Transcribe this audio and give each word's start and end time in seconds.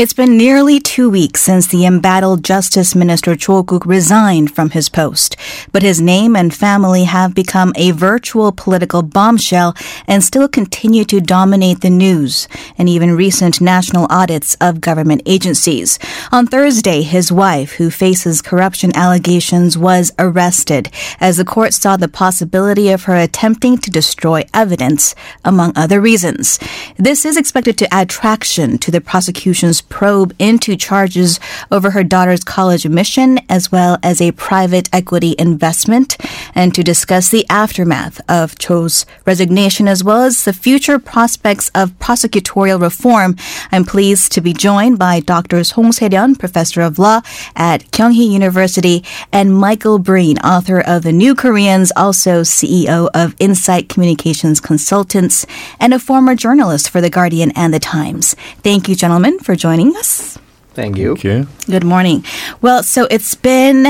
It's 0.00 0.14
been 0.14 0.38
nearly 0.38 0.80
two 0.80 1.10
weeks 1.10 1.42
since 1.42 1.66
the 1.66 1.84
embattled 1.84 2.42
Justice 2.42 2.94
Minister 2.94 3.36
Cho 3.36 3.62
Guk 3.62 3.84
resigned 3.84 4.50
from 4.50 4.70
his 4.70 4.88
post, 4.88 5.36
but 5.72 5.82
his 5.82 6.00
name 6.00 6.34
and 6.34 6.54
family 6.54 7.04
have 7.04 7.34
become 7.34 7.74
a 7.76 7.90
virtual 7.90 8.50
political 8.50 9.02
bombshell 9.02 9.76
and 10.06 10.24
still 10.24 10.48
continue 10.48 11.04
to 11.04 11.20
dominate 11.20 11.82
the 11.82 11.90
news 11.90 12.48
and 12.78 12.88
even 12.88 13.14
recent 13.14 13.60
national 13.60 14.06
audits 14.08 14.56
of 14.58 14.80
government 14.80 15.20
agencies. 15.26 15.98
On 16.32 16.46
Thursday, 16.46 17.02
his 17.02 17.30
wife, 17.30 17.72
who 17.72 17.90
faces 17.90 18.40
corruption 18.40 18.96
allegations, 18.96 19.76
was 19.76 20.12
arrested 20.18 20.90
as 21.20 21.36
the 21.36 21.44
court 21.44 21.74
saw 21.74 21.98
the 21.98 22.08
possibility 22.08 22.88
of 22.88 23.04
her 23.04 23.16
attempting 23.16 23.76
to 23.76 23.90
destroy 23.90 24.44
evidence, 24.54 25.14
among 25.44 25.74
other 25.76 26.00
reasons. 26.00 26.58
This 26.96 27.26
is 27.26 27.36
expected 27.36 27.76
to 27.76 27.92
add 27.92 28.08
traction 28.08 28.78
to 28.78 28.90
the 28.90 29.02
prosecution's 29.02 29.82
probe 29.90 30.34
into 30.38 30.76
charges 30.76 31.38
over 31.70 31.90
her 31.90 32.02
daughter's 32.02 32.42
college 32.42 32.86
admission 32.86 33.38
as 33.50 33.70
well 33.70 33.98
as 34.02 34.22
a 34.22 34.32
private 34.32 34.88
equity 34.92 35.34
investment 35.38 36.16
and 36.54 36.74
to 36.74 36.82
discuss 36.82 37.28
the 37.28 37.44
aftermath 37.50 38.20
of 38.28 38.56
Cho's 38.58 39.04
resignation 39.26 39.86
as 39.86 40.02
well 40.02 40.22
as 40.22 40.44
the 40.44 40.54
future 40.54 40.98
prospects 40.98 41.70
of 41.74 41.98
prosecutorial 41.98 42.80
reform. 42.80 43.36
I'm 43.70 43.84
pleased 43.84 44.32
to 44.32 44.40
be 44.40 44.52
joined 44.52 44.98
by 44.98 45.20
Drs. 45.20 45.68
Song 45.68 45.92
Se-ryon, 45.92 46.36
professor 46.36 46.80
of 46.80 46.98
law 46.98 47.20
at 47.56 47.90
Kyung 47.90 48.12
Hee 48.12 48.32
University, 48.32 49.04
and 49.32 49.54
Michael 49.54 49.98
Breen, 49.98 50.38
author 50.38 50.80
of 50.80 51.02
The 51.02 51.12
New 51.12 51.34
Koreans, 51.34 51.92
also 51.96 52.42
CEO 52.42 53.08
of 53.12 53.34
Insight 53.38 53.88
Communications 53.88 54.60
Consultants, 54.60 55.44
and 55.80 55.92
a 55.92 55.98
former 55.98 56.34
journalist 56.34 56.88
for 56.90 57.00
The 57.00 57.10
Guardian 57.10 57.50
and 57.56 57.74
The 57.74 57.80
Times. 57.80 58.34
Thank 58.62 58.88
you, 58.88 58.94
gentlemen, 58.94 59.38
for 59.40 59.56
joining 59.56 59.79
us. 59.88 60.38
Thank 60.72 60.98
you. 60.98 61.16
Thank 61.16 61.24
you. 61.24 61.48
Good 61.66 61.84
morning. 61.84 62.24
Well, 62.62 62.84
so 62.84 63.06
it's 63.10 63.34
been, 63.34 63.82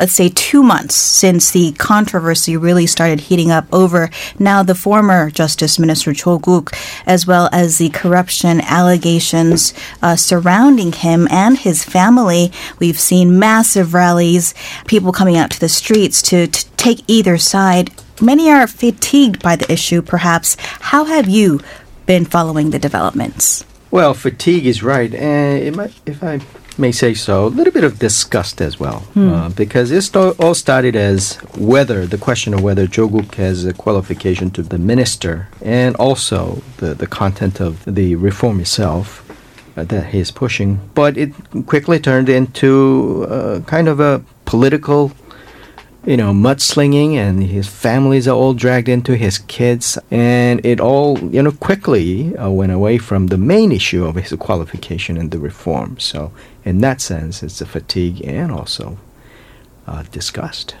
let's 0.00 0.14
say, 0.14 0.28
two 0.28 0.64
months 0.64 0.96
since 0.96 1.52
the 1.52 1.72
controversy 1.78 2.56
really 2.56 2.88
started 2.88 3.20
heating 3.20 3.52
up 3.52 3.66
over 3.72 4.10
now 4.38 4.64
the 4.64 4.74
former 4.74 5.30
Justice 5.30 5.78
Minister 5.78 6.12
Cho 6.12 6.38
Guk, 6.38 6.72
as 7.06 7.24
well 7.24 7.48
as 7.52 7.78
the 7.78 7.88
corruption 7.90 8.60
allegations 8.62 9.72
uh, 10.02 10.16
surrounding 10.16 10.92
him 10.92 11.28
and 11.30 11.56
his 11.56 11.84
family. 11.84 12.50
We've 12.80 12.98
seen 12.98 13.38
massive 13.38 13.94
rallies, 13.94 14.54
people 14.88 15.12
coming 15.12 15.36
out 15.36 15.52
to 15.52 15.60
the 15.60 15.68
streets 15.68 16.20
to, 16.22 16.48
to 16.48 16.66
take 16.76 17.04
either 17.06 17.38
side. 17.38 17.92
Many 18.20 18.50
are 18.50 18.66
fatigued 18.66 19.40
by 19.40 19.54
the 19.54 19.72
issue, 19.72 20.02
perhaps. 20.02 20.56
How 20.58 21.04
have 21.04 21.28
you 21.28 21.60
been 22.06 22.24
following 22.24 22.70
the 22.70 22.78
developments? 22.80 23.64
Well, 23.94 24.12
fatigue 24.12 24.66
is 24.66 24.82
right, 24.82 25.14
and 25.14 25.62
it 25.62 25.76
might, 25.76 25.92
if 26.04 26.20
I 26.24 26.40
may 26.76 26.90
say 26.90 27.14
so, 27.14 27.46
a 27.46 27.52
little 27.58 27.72
bit 27.72 27.84
of 27.84 28.00
disgust 28.00 28.60
as 28.60 28.80
well, 28.80 29.04
uh, 29.14 29.50
because 29.50 29.92
it 29.92 30.16
all 30.16 30.54
started 30.54 30.96
as 30.96 31.36
whether 31.56 32.04
the 32.04 32.18
question 32.18 32.54
of 32.54 32.60
whether 32.60 32.88
Cho 32.88 33.06
Guk 33.06 33.36
has 33.36 33.64
a 33.64 33.72
qualification 33.72 34.50
to 34.50 34.64
be 34.64 34.78
minister, 34.78 35.46
and 35.62 35.94
also 35.94 36.60
the 36.78 36.92
the 36.94 37.06
content 37.06 37.60
of 37.60 37.84
the 37.84 38.16
reform 38.16 38.58
itself 38.58 39.06
uh, 39.76 39.84
that 39.84 40.06
he 40.06 40.18
is 40.18 40.32
pushing. 40.32 40.80
But 40.94 41.16
it 41.16 41.30
quickly 41.66 42.00
turned 42.00 42.28
into 42.28 43.28
uh, 43.30 43.60
kind 43.60 43.86
of 43.86 44.00
a 44.00 44.24
political 44.44 45.12
you 46.06 46.16
know, 46.16 46.32
mudslinging, 46.32 47.14
and 47.14 47.42
his 47.42 47.66
families 47.66 48.28
are 48.28 48.36
all 48.36 48.52
dragged 48.52 48.88
into 48.88 49.16
his 49.16 49.38
kids, 49.38 49.98
and 50.10 50.64
it 50.64 50.80
all, 50.80 51.18
you 51.18 51.42
know, 51.42 51.52
quickly 51.52 52.36
uh, 52.36 52.50
went 52.50 52.72
away 52.72 52.98
from 52.98 53.28
the 53.28 53.38
main 53.38 53.72
issue 53.72 54.04
of 54.04 54.16
his 54.16 54.32
qualification 54.38 55.16
and 55.16 55.30
the 55.30 55.38
reform. 55.38 55.98
So, 55.98 56.32
in 56.64 56.80
that 56.80 57.00
sense, 57.00 57.42
it's 57.42 57.60
a 57.60 57.66
fatigue 57.66 58.20
and 58.24 58.52
also 58.52 58.98
uh, 59.86 60.04
disgust. 60.10 60.76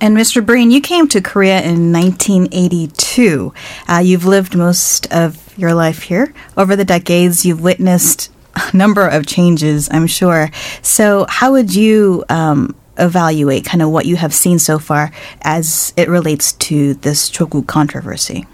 And 0.00 0.16
Mr. 0.16 0.44
Breen, 0.44 0.70
you 0.70 0.80
came 0.80 1.06
to 1.08 1.20
Korea 1.20 1.60
in 1.60 1.92
1982. 1.92 3.52
Uh, 3.86 3.98
you've 3.98 4.24
lived 4.24 4.56
most 4.56 5.12
of 5.12 5.56
your 5.58 5.74
life 5.74 6.02
here. 6.02 6.32
Over 6.56 6.74
the 6.74 6.86
decades, 6.86 7.44
you've 7.44 7.60
witnessed 7.60 8.32
a 8.56 8.76
number 8.76 9.06
of 9.06 9.26
changes, 9.26 9.88
I'm 9.92 10.06
sure. 10.06 10.50
So, 10.82 11.26
how 11.28 11.52
would 11.52 11.74
you 11.74 12.24
um, 12.28 12.74
evaluate 13.00 13.64
kind 13.64 13.82
of 13.82 13.90
what 13.90 14.06
you 14.06 14.16
have 14.16 14.32
seen 14.34 14.58
so 14.58 14.78
far 14.78 15.10
as 15.42 15.92
it 15.96 16.08
relates 16.08 16.52
to 16.52 16.94
this 16.94 17.28
Cho 17.28 17.46
Guk 17.46 17.66
controversy? 17.66 18.46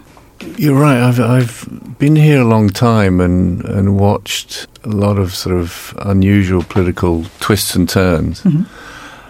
You're 0.57 0.79
right. 0.79 0.97
I've 0.97 1.19
I've 1.19 1.97
been 1.97 2.15
here 2.15 2.41
a 2.41 2.45
long 2.45 2.69
time 2.69 3.19
and 3.19 3.63
and 3.65 3.99
watched 3.99 4.67
a 4.83 4.89
lot 4.89 5.17
of 5.17 5.33
sort 5.33 5.55
of 5.55 5.95
unusual 5.99 6.63
political 6.63 7.25
twists 7.39 7.75
and 7.75 7.89
turns. 7.89 8.41
Mm-hmm. 8.43 8.63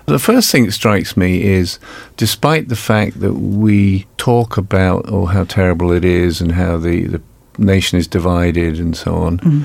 The 0.06 0.20
first 0.20 0.52
thing 0.52 0.66
that 0.66 0.72
strikes 0.72 1.18
me 1.18 1.44
is, 1.44 1.80
despite 2.16 2.70
the 2.70 2.78
fact 2.78 3.20
that 3.20 3.34
we 3.34 4.06
talk 4.18 4.58
about 4.58 5.06
oh 5.08 5.26
how 5.26 5.46
terrible 5.46 5.92
it 5.92 6.04
is 6.04 6.42
and 6.42 6.52
how 6.52 6.78
the 6.78 7.06
the 7.08 7.22
nation 7.58 7.98
is 7.98 8.08
divided 8.08 8.78
and 8.78 8.96
so 8.96 9.16
on, 9.16 9.38
mm-hmm. 9.40 9.64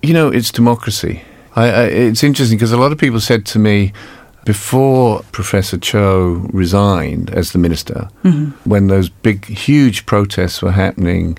you 0.00 0.14
know, 0.14 0.28
it's 0.28 0.52
democracy. 0.52 1.22
I, 1.54 1.64
I, 1.68 1.82
it's 1.84 2.24
interesting 2.24 2.56
because 2.56 2.72
a 2.72 2.78
lot 2.78 2.92
of 2.92 2.98
people 2.98 3.20
said 3.20 3.44
to 3.46 3.58
me 3.58 3.92
before 4.44 5.22
Professor 5.32 5.78
Cho 5.78 6.46
resigned 6.52 7.30
as 7.30 7.52
the 7.52 7.58
minister, 7.58 8.08
when 8.64 8.88
those 8.88 9.08
big, 9.08 9.44
huge 9.46 10.04
protests 10.06 10.60
were 10.62 10.72
happening 10.72 11.38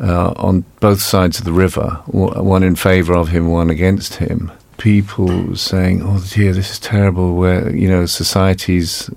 uh, 0.00 0.32
on 0.36 0.64
both 0.80 1.00
sides 1.00 1.38
of 1.38 1.44
the 1.44 1.52
river, 1.52 2.00
one 2.06 2.62
in 2.62 2.74
favour 2.74 3.14
of 3.14 3.28
him, 3.28 3.50
one 3.50 3.70
against 3.70 4.14
him, 4.14 4.50
people 4.78 5.54
saying, 5.56 6.02
"Oh 6.02 6.24
dear, 6.30 6.52
this 6.52 6.70
is 6.72 6.78
terrible." 6.78 7.36
Where 7.36 7.74
you 7.74 7.88
know 7.88 8.06
society's 8.06 9.10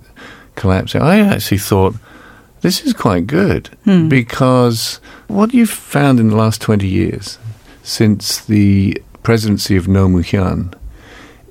collapsing. 0.55 1.01
I 1.01 1.19
actually 1.19 1.57
thought 1.57 1.95
this 2.61 2.81
is 2.85 2.93
quite 2.93 3.27
good 3.27 3.69
because 4.09 4.99
what 5.27 5.53
you've 5.53 5.69
found 5.69 6.19
in 6.19 6.29
the 6.29 6.35
last 6.35 6.61
twenty 6.61 6.87
years 6.87 7.39
since 7.83 8.43
the 8.45 9.01
presidency 9.23 9.75
of 9.75 9.87
Roh 9.87 10.07
Moo-hyun 10.07 10.73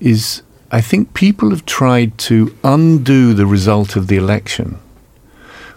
is 0.01 0.43
I 0.71 0.81
think 0.81 1.15
people 1.15 1.51
have 1.51 1.67
tried 1.67 2.19
to 2.19 2.57
undo 2.65 3.35
the 3.35 3.47
result 3.47 3.97
of 3.97 4.07
the 4.09 4.17
election. 4.17 4.79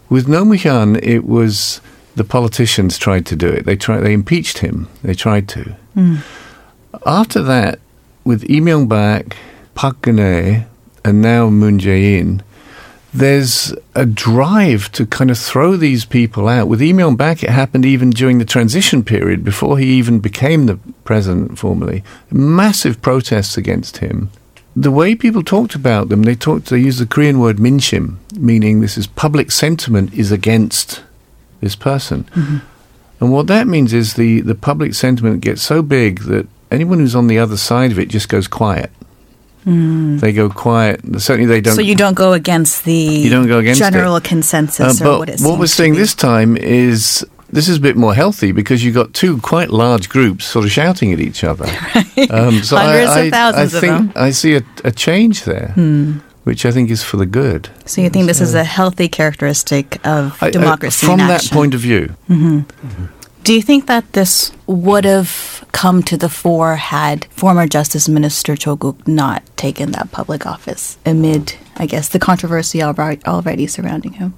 With 0.09 0.29
Roh 0.29 0.45
Moo-hyun, 0.45 1.03
it 1.03 1.25
was 1.25 1.81
the 2.15 2.23
politicians 2.23 2.97
tried 2.97 3.25
to 3.27 3.35
do 3.35 3.47
it. 3.47 3.65
They 3.65 3.75
tried. 3.75 4.01
They 4.01 4.13
impeached 4.13 4.59
him. 4.59 4.87
They 5.03 5.13
tried 5.13 5.47
to. 5.49 5.75
Hmm. 5.93 6.15
After 7.05 7.43
that, 7.43 7.79
with 8.23 8.43
Lee 8.43 8.59
Myung-bak, 8.59 9.35
Park 9.75 10.01
Geun-hye, 10.01 10.65
and 11.05 11.21
now 11.21 11.49
Moon 11.49 11.79
Jae-in, 11.79 12.41
there's 13.13 13.73
a 13.95 14.05
drive 14.05 14.91
to 14.93 15.05
kind 15.05 15.31
of 15.31 15.37
throw 15.37 15.75
these 15.75 16.05
people 16.05 16.47
out. 16.47 16.67
With 16.67 16.81
Lee 16.81 16.93
Myung-bak, 16.93 17.43
it 17.43 17.49
happened 17.49 17.85
even 17.85 18.09
during 18.09 18.39
the 18.39 18.45
transition 18.45 19.03
period 19.03 19.43
before 19.43 19.77
he 19.77 19.85
even 19.93 20.19
became 20.19 20.65
the 20.65 20.79
president 21.03 21.57
formally. 21.57 22.03
Massive 22.31 23.01
protests 23.01 23.57
against 23.57 23.97
him. 23.97 24.29
The 24.79 24.91
way 24.91 25.15
people 25.15 25.41
talked 25.43 25.73
about 25.73 26.09
them, 26.09 26.21
they 26.23 26.35
talked. 26.35 26.67
They 26.69 26.77
used 26.79 26.99
the 26.99 27.07
Korean 27.07 27.39
word 27.39 27.57
minshim, 27.57 28.17
meaning 28.37 28.79
this 28.81 28.95
is 28.97 29.07
public 29.07 29.51
sentiment 29.51 30.13
is 30.13 30.31
against 30.31 31.01
this 31.61 31.75
person. 31.75 32.61
And 33.19 33.31
what 33.31 33.47
that 33.47 33.65
means 33.65 33.91
is 33.91 34.13
the, 34.13 34.41
the 34.41 34.53
public 34.53 34.93
sentiment 34.93 35.41
gets 35.41 35.63
so 35.63 35.81
big 35.81 36.19
that 36.25 36.47
anyone 36.69 36.99
who's 36.99 37.15
on 37.15 37.25
the 37.25 37.39
other 37.39 37.57
side 37.57 37.91
of 37.91 37.97
it 37.97 38.09
just 38.09 38.29
goes 38.29 38.47
quiet. 38.47 38.91
They 39.65 40.31
go 40.31 40.47
quiet. 40.49 41.01
Certainly, 41.19 41.47
they 41.47 41.59
don't. 41.59 41.75
so 41.75 41.81
you 41.81 41.95
don't 41.95 42.13
go 42.15 42.31
against 42.33 42.85
the 42.85 42.93
You 42.93 43.29
don't 43.29 43.47
go 43.47 43.57
against 43.59 43.79
general 43.81 44.15
it. 44.15 44.23
consensus 44.23 45.01
Uh, 45.01 45.03
or 45.03 45.07
but 45.07 45.19
what 45.19 45.29
it 45.29 45.39
what 45.41 45.59
we're 45.59 45.65
seems 45.67 45.71
to 45.71 45.75
seeing 45.75 45.93
be. 45.93 45.99
this 45.99 46.13
time 46.15 46.55
is 46.55 47.25
this 47.49 47.67
is 47.69 47.77
a 47.77 47.79
bit 47.81 47.95
more 47.95 48.13
healthy 48.13 48.51
because 48.51 48.83
you've 48.83 48.95
got 48.95 49.13
two 49.13 49.39
quite 49.39 49.69
large 49.69 50.09
groups 50.09 50.45
sort 50.45 50.65
of 50.65 50.71
shouting 50.71 51.13
at 51.13 51.19
each 51.19 51.43
other. 51.43 51.65
Um, 52.31 52.63
so 52.63 52.75
Hundreds 52.77 53.11
I, 53.11 53.19
of 53.21 53.31
thousands 53.31 53.73
I 53.75 53.77
of 53.77 53.81
them. 53.83 54.07
Hmm. 54.09 54.17
I 54.17 54.31
see 54.31 54.55
a, 54.55 54.63
a 54.83 54.91
change 54.91 55.43
there, 55.43 55.69
which 56.45 56.65
I 56.65 56.71
think 56.71 56.89
is 56.89 57.03
for 57.03 57.17
the 57.17 57.27
good. 57.27 57.69
So 57.85 58.01
you 58.01 58.09
think 58.09 58.25
this 58.25 58.41
is 58.41 58.55
a 58.55 58.63
healthy 58.63 59.07
characteristic 59.07 59.95
of 60.05 60.41
I- 60.41 60.47
I- 60.47 60.49
democracy 60.49 61.05
from 61.05 61.19
in 61.19 61.27
that 61.27 61.47
point 61.51 61.75
of 61.75 61.79
view. 61.79 62.15
Do 63.43 63.53
you 63.53 63.61
think 63.61 63.85
that 63.85 64.11
this 64.13 64.51
would 64.65 65.05
have 65.05 65.63
come 65.71 66.01
to 66.03 66.17
the 66.17 66.27
fore 66.27 66.75
had 66.75 67.25
former 67.29 67.67
Justice 67.67 68.09
Minister 68.09 68.55
Cho 68.57 68.75
Guk 68.75 69.07
not 69.07 69.43
taken 69.55 69.91
that 69.91 70.11
public 70.11 70.45
office 70.47 70.97
amid, 71.05 71.53
I 71.77 71.85
guess, 71.85 72.09
the 72.09 72.19
controversy 72.19 72.81
already, 72.83 73.23
already 73.25 73.67
surrounding 73.67 74.13
him? 74.13 74.33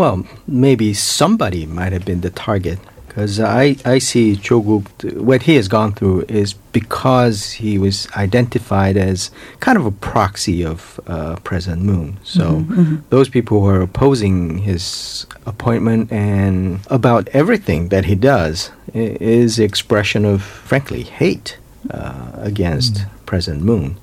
Well, 0.00 0.24
maybe 0.46 0.94
somebody 0.94 1.66
might 1.66 1.92
have 1.92 2.06
been 2.06 2.22
the 2.22 2.30
target 2.30 2.78
Because 3.10 3.38
I, 3.38 3.76
I 3.84 3.98
see 3.98 4.36
Cho 4.36 4.60
Guk, 4.60 4.84
what 5.14 5.42
he 5.42 5.56
has 5.56 5.68
gone 5.68 5.92
through 5.92 6.26
is 6.28 6.54
because 6.54 7.50
he 7.52 7.76
was 7.76 8.08
identified 8.16 8.96
as 8.96 9.30
kind 9.58 9.76
of 9.76 9.84
a 9.84 9.90
proxy 9.90 10.64
of 10.64 11.00
uh, 11.06 11.36
President 11.42 11.82
Moon. 11.82 12.18
So 12.22 12.64
those 13.10 13.28
people 13.28 13.60
who 13.60 13.66
are 13.66 13.82
opposing 13.82 14.58
his 14.58 15.26
appointment 15.44 16.12
and 16.12 16.80
about 16.86 17.28
everything 17.32 17.88
that 17.88 18.04
he 18.04 18.14
does 18.14 18.70
is 18.94 19.58
expression 19.58 20.24
of, 20.24 20.40
frankly, 20.40 21.02
hate 21.02 21.58
uh, 21.90 22.30
against 22.36 23.04
President 23.26 23.64
Moon. 23.64 23.98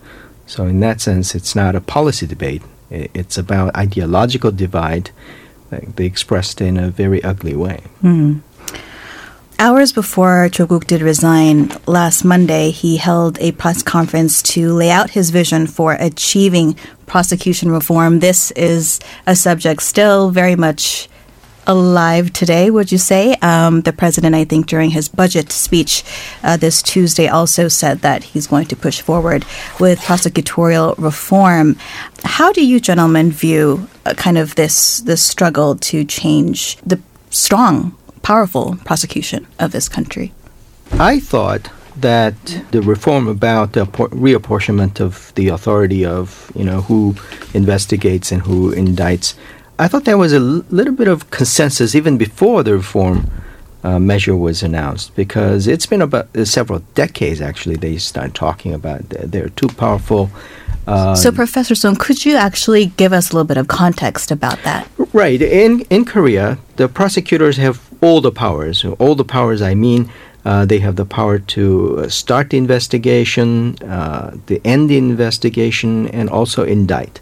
So 0.45 0.67
in 0.67 0.79
that 0.81 0.99
sense, 0.99 1.33
it's 1.33 1.55
not 1.55 1.75
a 1.75 1.81
policy 1.81 2.27
debate. 2.27 2.61
It's 2.91 3.37
about 3.37 3.75
ideological 3.75 4.51
divide. 4.51 5.11
They 5.69 6.05
expressed 6.05 6.61
in 6.61 6.77
a 6.77 6.89
very 6.89 7.23
ugly 7.23 7.55
way. 7.55 7.81
Hmm. 8.01 8.39
Hours 9.59 9.91
before 9.91 10.49
Choguk 10.49 10.85
did 10.85 11.01
resign 11.01 11.71
last 11.87 12.23
Monday, 12.23 12.69
he 12.69 12.97
held 12.97 13.39
a 13.39 13.53
press 13.53 13.81
conference 13.81 14.43
to 14.43 14.71
lay 14.71 14.91
out 14.91 15.09
his 15.09 15.31
vision 15.31 15.65
for 15.65 15.93
achieving 15.93 16.75
prosecution 17.07 17.71
reform. 17.71 18.19
This 18.19 18.51
is 18.51 18.99
a 19.25 19.35
subject 19.35 19.81
still 19.81 20.29
very 20.29 20.55
much 20.55 21.09
alive 21.67 22.33
today, 22.33 22.71
would 22.71 22.91
you 22.91 22.97
say? 22.97 23.35
Um, 23.41 23.81
the 23.81 23.93
president, 23.93 24.33
I 24.33 24.45
think, 24.45 24.65
during 24.65 24.89
his 24.89 25.09
budget 25.09 25.51
speech 25.51 26.03
uh, 26.43 26.57
this 26.57 26.81
Tuesday, 26.81 27.27
also 27.27 27.67
said 27.67 27.99
that 27.99 28.23
he's 28.23 28.47
going 28.47 28.67
to 28.67 28.75
push 28.75 29.01
forward 29.01 29.45
with 29.79 29.99
prosecutorial 29.99 30.97
reform. 30.97 31.75
How 32.23 32.51
do 32.51 32.65
you 32.65 32.79
gentlemen 32.79 33.31
view 33.31 33.87
uh, 34.05 34.13
kind 34.15 34.37
of 34.37 34.55
this 34.55 35.01
this 35.01 35.21
struggle 35.21 35.75
to 35.75 36.03
change 36.03 36.77
the 36.77 36.99
strong, 37.29 37.95
powerful 38.23 38.77
prosecution 38.85 39.45
of 39.59 39.71
this 39.71 39.89
country? 39.89 40.33
I 40.93 41.19
thought 41.19 41.69
that 42.01 42.35
the 42.71 42.81
reform 42.81 43.27
about 43.27 43.73
the 43.73 43.85
reapportionment 43.85 44.99
of 44.99 45.33
the 45.35 45.47
authority 45.49 46.05
of 46.05 46.51
you 46.55 46.63
know 46.63 46.81
who 46.81 47.15
investigates 47.53 48.31
and 48.31 48.41
who 48.41 48.73
indicts, 48.73 49.33
I 49.79 49.87
thought 49.87 50.05
there 50.05 50.17
was 50.17 50.33
a 50.33 50.37
l- 50.37 50.63
little 50.69 50.93
bit 50.93 51.07
of 51.07 51.29
consensus 51.29 51.93
even 51.95 52.17
before 52.17 52.63
the 52.63 52.73
reform 52.73 53.29
uh, 53.83 53.99
measure 53.99 54.35
was 54.35 54.63
announced 54.63 55.15
because 55.15 55.67
it's 55.67 55.85
been 55.85 56.01
about 56.01 56.27
uh, 56.35 56.45
several 56.45 56.79
decades 56.95 57.39
actually 57.41 57.75
they 57.75 57.97
started 57.97 58.33
talking 58.33 58.73
about 58.73 59.09
th- 59.09 59.25
they're 59.31 59.49
too 59.49 59.67
powerful. 59.69 60.29
Uh, 60.87 61.13
So, 61.15 61.31
Professor 61.31 61.75
Song, 61.75 61.95
could 61.95 62.25
you 62.25 62.35
actually 62.37 62.85
give 62.97 63.11
us 63.13 63.29
a 63.29 63.33
little 63.33 63.47
bit 63.47 63.57
of 63.57 63.67
context 63.67 64.31
about 64.31 64.57
that? 64.63 64.87
Right. 65.13 65.41
In 65.41 65.81
in 65.89 66.05
Korea, 66.05 66.57
the 66.77 66.87
prosecutors 66.87 67.57
have 67.57 67.77
all 68.01 68.21
the 68.21 68.31
powers. 68.31 68.85
All 68.99 69.15
the 69.15 69.25
powers. 69.25 69.61
I 69.61 69.75
mean, 69.75 70.09
uh, 70.45 70.65
they 70.65 70.79
have 70.79 70.95
the 70.95 71.05
power 71.05 71.39
to 71.55 71.63
uh, 71.99 72.09
start 72.09 72.49
the 72.49 72.57
investigation, 72.57 73.75
uh, 73.83 74.31
the 74.45 74.59
end 74.63 74.89
the 74.89 74.97
investigation, 74.97 76.07
and 76.19 76.29
also 76.29 76.63
indict. 76.63 77.21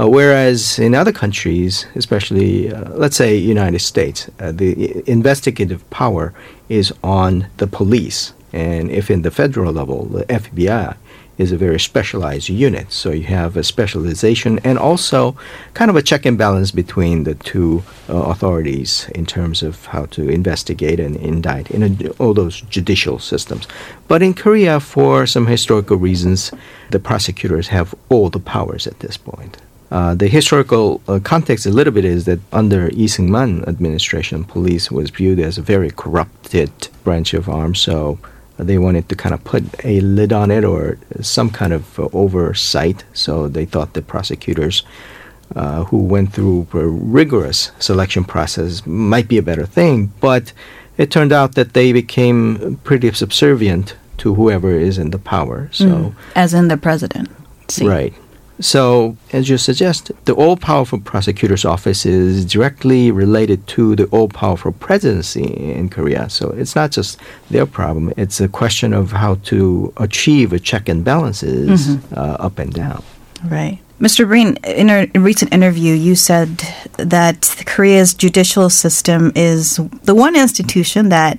Uh, 0.00 0.08
whereas 0.08 0.78
in 0.78 0.94
other 0.94 1.12
countries, 1.12 1.86
especially 1.94 2.72
uh, 2.72 2.88
let's 2.94 3.16
say 3.16 3.36
United 3.36 3.80
States, 3.80 4.30
uh, 4.38 4.50
the 4.50 5.06
investigative 5.06 5.88
power 5.90 6.32
is 6.70 6.90
on 7.04 7.46
the 7.58 7.66
police, 7.66 8.32
and 8.50 8.90
if 8.90 9.10
in 9.10 9.20
the 9.20 9.30
federal 9.30 9.70
level, 9.74 10.06
the 10.06 10.24
FBI 10.24 10.96
is 11.36 11.52
a 11.52 11.56
very 11.56 11.78
specialized 11.78 12.48
unit. 12.48 12.90
So 12.92 13.10
you 13.10 13.24
have 13.24 13.58
a 13.58 13.62
specialization 13.62 14.58
and 14.64 14.78
also 14.78 15.36
kind 15.74 15.90
of 15.90 15.96
a 15.96 16.02
check 16.02 16.24
and 16.24 16.38
balance 16.38 16.70
between 16.70 17.24
the 17.24 17.34
two 17.34 17.82
uh, 18.08 18.14
authorities 18.14 19.10
in 19.14 19.26
terms 19.26 19.62
of 19.62 19.84
how 19.86 20.06
to 20.06 20.28
investigate 20.30 20.98
and 20.98 21.16
indict 21.16 21.70
in 21.70 21.82
a, 21.82 22.08
all 22.18 22.32
those 22.32 22.62
judicial 22.62 23.18
systems. 23.18 23.66
But 24.08 24.22
in 24.22 24.32
Korea, 24.32 24.80
for 24.80 25.26
some 25.26 25.46
historical 25.46 25.98
reasons, 25.98 26.52
the 26.90 26.98
prosecutors 26.98 27.68
have 27.68 27.94
all 28.08 28.30
the 28.30 28.40
powers 28.40 28.86
at 28.86 29.00
this 29.00 29.18
point. 29.18 29.58
Uh, 29.90 30.14
the 30.14 30.28
historical 30.28 31.00
uh, 31.08 31.18
context 31.22 31.66
a 31.66 31.70
little 31.70 31.92
bit 31.92 32.04
is 32.04 32.24
that 32.24 32.38
under 32.52 32.88
Lee 32.90 33.06
Seung-man 33.06 33.64
administration, 33.66 34.44
police 34.44 34.90
was 34.90 35.10
viewed 35.10 35.40
as 35.40 35.58
a 35.58 35.62
very 35.62 35.90
corrupted 35.90 36.70
branch 37.02 37.34
of 37.34 37.48
arms. 37.48 37.80
So 37.80 38.18
they 38.56 38.78
wanted 38.78 39.08
to 39.08 39.16
kind 39.16 39.34
of 39.34 39.42
put 39.42 39.64
a 39.84 40.00
lid 40.00 40.32
on 40.32 40.50
it 40.50 40.64
or 40.64 40.98
some 41.20 41.50
kind 41.50 41.72
of 41.72 41.98
uh, 41.98 42.08
oversight. 42.12 43.04
So 43.14 43.48
they 43.48 43.64
thought 43.64 43.94
the 43.94 44.02
prosecutors 44.02 44.84
uh, 45.56 45.84
who 45.84 45.98
went 45.98 46.32
through 46.32 46.68
a 46.72 46.86
rigorous 46.86 47.72
selection 47.80 48.24
process 48.24 48.86
might 48.86 49.26
be 49.26 49.38
a 49.38 49.42
better 49.42 49.66
thing. 49.66 50.12
But 50.20 50.52
it 50.98 51.10
turned 51.10 51.32
out 51.32 51.56
that 51.56 51.72
they 51.72 51.92
became 51.92 52.78
pretty 52.84 53.12
subservient 53.12 53.96
to 54.18 54.34
whoever 54.34 54.70
is 54.70 54.98
in 54.98 55.10
the 55.10 55.18
power. 55.18 55.68
So. 55.72 56.14
As 56.36 56.54
in 56.54 56.68
the 56.68 56.76
president. 56.76 57.28
See. 57.68 57.88
Right. 57.88 58.14
So, 58.60 59.16
as 59.32 59.48
you 59.48 59.56
suggest, 59.56 60.12
the 60.26 60.34
all 60.34 60.56
powerful 60.56 61.00
prosecutor's 61.00 61.64
office 61.64 62.04
is 62.04 62.44
directly 62.44 63.10
related 63.10 63.66
to 63.68 63.96
the 63.96 64.04
all 64.06 64.28
powerful 64.28 64.72
presidency 64.72 65.44
in 65.44 65.88
Korea. 65.88 66.28
So, 66.28 66.50
it's 66.50 66.76
not 66.76 66.90
just 66.90 67.18
their 67.50 67.66
problem, 67.66 68.12
it's 68.16 68.40
a 68.40 68.48
question 68.48 68.92
of 68.92 69.12
how 69.12 69.36
to 69.44 69.92
achieve 69.96 70.52
a 70.52 70.58
check 70.58 70.88
and 70.88 71.02
balances 71.02 71.96
uh, 72.12 72.36
up 72.38 72.58
and 72.58 72.72
down. 72.72 73.02
Right. 73.44 73.78
Mr. 74.00 74.26
Breen, 74.26 74.56
in 74.64 74.88
a 74.88 75.06
recent 75.18 75.52
interview, 75.52 75.94
you 75.94 76.14
said 76.14 76.62
that 76.96 77.62
Korea's 77.66 78.14
judicial 78.14 78.70
system 78.70 79.32
is 79.34 79.76
the 80.04 80.14
one 80.14 80.36
institution 80.36 81.10
that 81.10 81.38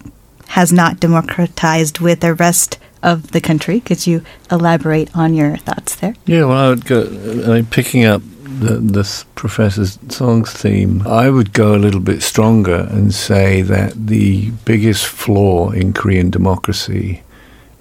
has 0.49 0.71
not 0.71 0.99
democratized 0.99 1.99
with 1.99 2.19
the 2.19 2.33
rest 2.33 2.77
of 3.03 3.31
the 3.31 3.41
country. 3.41 3.79
Could 3.79 4.05
you 4.07 4.23
elaborate 4.51 5.15
on 5.15 5.33
your 5.33 5.57
thoughts 5.57 5.95
there? 5.95 6.15
Yeah, 6.25 6.45
well, 6.45 6.57
I 6.57 6.69
would 6.69 6.85
go. 6.85 7.03
I 7.03 7.55
mean, 7.55 7.65
picking 7.65 8.05
up 8.05 8.21
the, 8.43 8.77
this 8.77 9.25
Professor 9.35 9.85
Song's 10.09 10.51
theme, 10.51 11.05
I 11.07 11.29
would 11.29 11.53
go 11.53 11.75
a 11.75 11.79
little 11.79 11.99
bit 11.99 12.21
stronger 12.21 12.87
and 12.89 13.13
say 13.13 13.61
that 13.63 14.07
the 14.07 14.51
biggest 14.65 15.07
flaw 15.07 15.71
in 15.71 15.93
Korean 15.93 16.29
democracy 16.29 17.23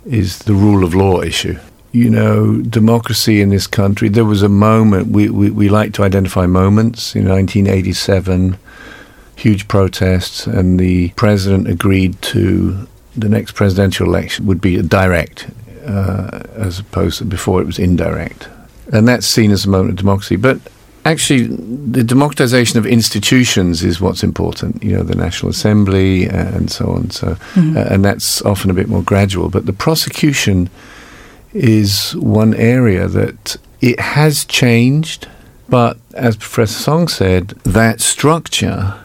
is 0.07 0.39
the 0.41 0.55
rule 0.55 0.85
of 0.85 0.95
law 0.95 1.21
issue. 1.21 1.59
You 1.93 2.09
know, 2.09 2.63
democracy 2.63 3.41
in 3.41 3.49
this 3.49 3.67
country, 3.67 4.09
there 4.09 4.25
was 4.25 4.43
a 4.43 4.49
moment, 4.49 5.09
we, 5.09 5.29
we, 5.29 5.51
we 5.51 5.69
like 5.69 5.93
to 5.95 6.05
identify 6.05 6.47
moments. 6.47 7.17
In 7.17 7.29
1987, 7.29 8.57
huge 9.35 9.67
protests, 9.69 10.47
and 10.47 10.79
the 10.79 11.09
president 11.11 11.69
agreed 11.69 12.21
to 12.23 12.87
the 13.21 13.29
next 13.29 13.53
presidential 13.53 14.07
election 14.07 14.47
would 14.47 14.61
be 14.61 14.81
direct, 14.83 15.49
uh, 15.87 16.43
as 16.55 16.79
opposed 16.79 17.19
to 17.19 17.25
before 17.25 17.61
it 17.61 17.67
was 17.67 17.79
indirect. 17.79 18.49
And 18.93 19.07
that's 19.07 19.27
seen 19.27 19.51
as 19.51 19.65
a 19.65 19.69
moment 19.69 19.91
of 19.91 19.97
democracy. 19.97 20.37
But 20.37 20.61
actually, 21.05 21.45
the 21.47 22.05
democratization 22.05 22.79
of 22.79 22.87
institutions 22.87 23.83
is 23.83 24.01
what's 24.01 24.23
important, 24.23 24.83
you 24.83 24.97
know, 24.97 25.03
the 25.03 25.15
National 25.15 25.51
Assembly 25.51 26.27
and 26.27 26.71
so 26.71 26.91
on. 26.91 27.11
So, 27.11 27.37
uh, 27.57 27.85
and 27.91 28.05
that's 28.05 28.43
often 28.43 28.71
a 28.71 28.75
bit 28.75 28.89
more 28.89 29.03
gradual. 29.03 29.49
But 29.49 29.67
the 29.67 29.73
prosecution 29.73 30.71
is 31.53 32.15
one 32.17 32.55
area 32.55 33.07
that 33.09 33.57
it 33.81 34.01
has 34.01 34.45
changed. 34.45 35.29
But 35.69 35.99
as 36.15 36.37
Professor 36.37 36.83
Song 36.83 37.09
said, 37.09 37.49
that 37.65 38.01
structure 38.01 39.01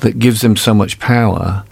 that 0.00 0.18
gives 0.18 0.40
them 0.40 0.56
so 0.56 0.74
much 0.74 0.98
power 0.98 1.64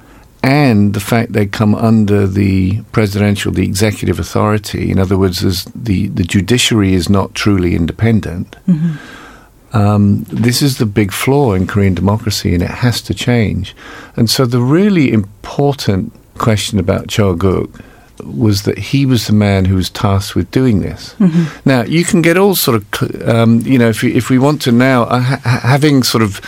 and 0.47 0.95
the 0.95 1.01
fact 1.01 1.33
they 1.33 1.45
come 1.45 1.75
under 1.75 2.29
the 2.29 2.83
presidential, 2.93 3.51
the 3.51 3.65
executive 3.65 4.21
authority, 4.21 4.93
in 4.93 4.99
other 5.01 5.19
words, 5.19 5.43
as 5.45 5.65
the, 5.75 6.07
the 6.07 6.23
judiciary 6.23 6.95
is 6.95 7.09
not 7.09 7.35
truly 7.35 7.75
independent. 7.75 8.55
Um, 9.73 10.23
this 10.29 10.63
is 10.63 10.79
the 10.79 10.87
big 10.87 11.11
flaw 11.13 11.53
in 11.55 11.67
Korean 11.67 11.95
democracy, 11.95 12.55
and 12.55 12.63
it 12.63 12.71
has 12.71 13.03
to 13.03 13.13
change. 13.13 13.75
And 14.15 14.31
so, 14.31 14.47
the 14.47 14.61
really 14.61 15.13
important 15.13 16.13
question 16.39 16.79
about 16.79 17.09
Cho 17.09 17.35
Guk 17.35 17.69
was 18.23 18.63
that 18.63 18.79
he 18.79 19.05
was 19.05 19.27
the 19.27 19.33
man 19.33 19.65
who 19.65 19.75
was 19.75 19.91
tasked 19.91 20.37
with 20.37 20.49
doing 20.53 20.79
this. 20.81 21.17
Now, 21.65 21.83
you 21.83 22.05
can 22.05 22.23
get 22.23 22.37
all 22.39 22.55
sort 22.55 22.77
of, 22.81 23.29
um, 23.29 23.63
you 23.63 23.79
know, 23.79 23.89
if, 23.89 24.05
you, 24.05 24.11
if 24.15 24.31
we 24.31 24.39
want 24.39 24.63
to 24.63 24.73
now, 24.73 25.03
uh, 25.03 25.21
ha- 25.21 25.61
having 25.63 26.05
sort 26.05 26.23
of 26.23 26.41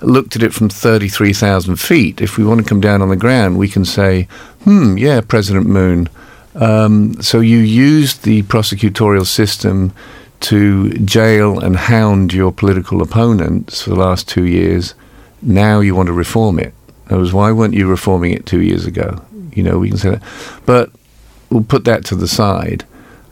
looked 0.00 0.36
at 0.36 0.42
it 0.42 0.54
from 0.54 0.68
33,000 0.68 1.76
feet, 1.76 2.20
if 2.20 2.36
we 2.38 2.44
want 2.44 2.60
to 2.60 2.68
come 2.68 2.80
down 2.80 3.02
on 3.02 3.08
the 3.08 3.16
ground, 3.16 3.58
we 3.58 3.68
can 3.68 3.84
say, 3.84 4.28
hmm, 4.64 4.96
yeah, 4.96 5.20
President 5.20 5.66
Moon. 5.66 6.08
Um, 6.54 7.20
so 7.22 7.40
you 7.40 7.58
used 7.58 8.24
the 8.24 8.42
prosecutorial 8.44 9.26
system 9.26 9.92
to 10.40 10.90
jail 10.98 11.58
and 11.58 11.76
hound 11.76 12.32
your 12.32 12.52
political 12.52 13.02
opponents 13.02 13.82
for 13.82 13.90
the 13.90 13.96
last 13.96 14.28
two 14.28 14.46
years. 14.46 14.94
Now 15.42 15.80
you 15.80 15.94
want 15.94 16.08
to 16.08 16.12
reform 16.12 16.58
it. 16.58 16.74
Other 17.06 17.18
words, 17.18 17.32
why 17.32 17.52
weren't 17.52 17.74
you 17.74 17.88
reforming 17.88 18.32
it 18.32 18.46
two 18.46 18.60
years 18.60 18.86
ago? 18.86 19.22
You 19.52 19.62
know, 19.62 19.78
we 19.78 19.88
can 19.88 19.98
say 19.98 20.10
that. 20.10 20.22
But 20.66 20.90
we'll 21.50 21.64
put 21.64 21.84
that 21.84 22.04
to 22.06 22.14
the 22.14 22.28
side. 22.28 22.84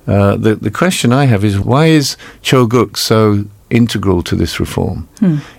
Uh, 0.07 0.37
the 0.37 0.55
the 0.55 0.71
question 0.71 1.13
I 1.13 1.25
have 1.25 1.45
is 1.45 1.59
why 1.59 1.87
is 1.87 2.17
Cho 2.41 2.67
Guk 2.67 2.97
so 2.97 3.45
integral 3.71 4.23
to 4.23 4.37
this 4.37 4.61
reform. 4.61 5.09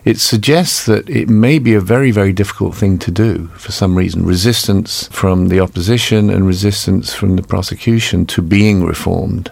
It 0.05 0.19
suggests 0.19 0.85
that 0.85 1.09
it 1.09 1.27
may 1.27 1.59
be 1.59 1.73
a 1.73 1.81
very, 1.81 2.11
very 2.11 2.33
difficult 2.33 2.75
thing 2.75 2.99
to 2.99 3.11
do 3.11 3.47
for 3.57 3.71
some 3.71 3.97
reason. 3.97 4.25
Resistance 4.25 5.07
from 5.11 5.49
the 5.49 5.59
opposition 5.59 6.29
and 6.29 6.47
resistance 6.47 7.13
from 7.13 7.35
the 7.35 7.43
prosecution 7.43 8.25
to 8.27 8.41
being 8.41 8.85
reformed. 8.85 9.51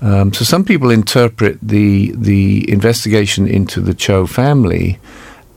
Um, 0.00 0.32
so 0.32 0.44
some 0.44 0.64
people 0.64 0.90
interpret 0.90 1.58
the 1.60 2.12
the 2.16 2.70
investigation 2.70 3.48
into 3.48 3.80
the 3.80 3.94
Cho 3.94 4.26
family 4.26 4.98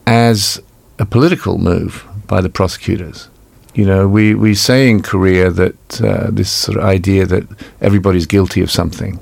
as 0.07 0.59
a 0.97 1.05
political 1.05 1.57
move 1.57 2.05
by 2.27 2.41
the 2.41 2.49
prosecutors. 2.49 3.29
You 3.73 3.85
know, 3.85 4.07
we, 4.07 4.35
we 4.35 4.53
say 4.55 4.89
in 4.89 5.01
Korea 5.01 5.49
that 5.49 6.01
uh, 6.01 6.29
this 6.29 6.51
sort 6.51 6.77
of 6.77 6.83
idea 6.83 7.25
that 7.25 7.43
everybody's 7.79 8.25
guilty 8.25 8.61
of 8.61 8.69
something. 8.69 9.19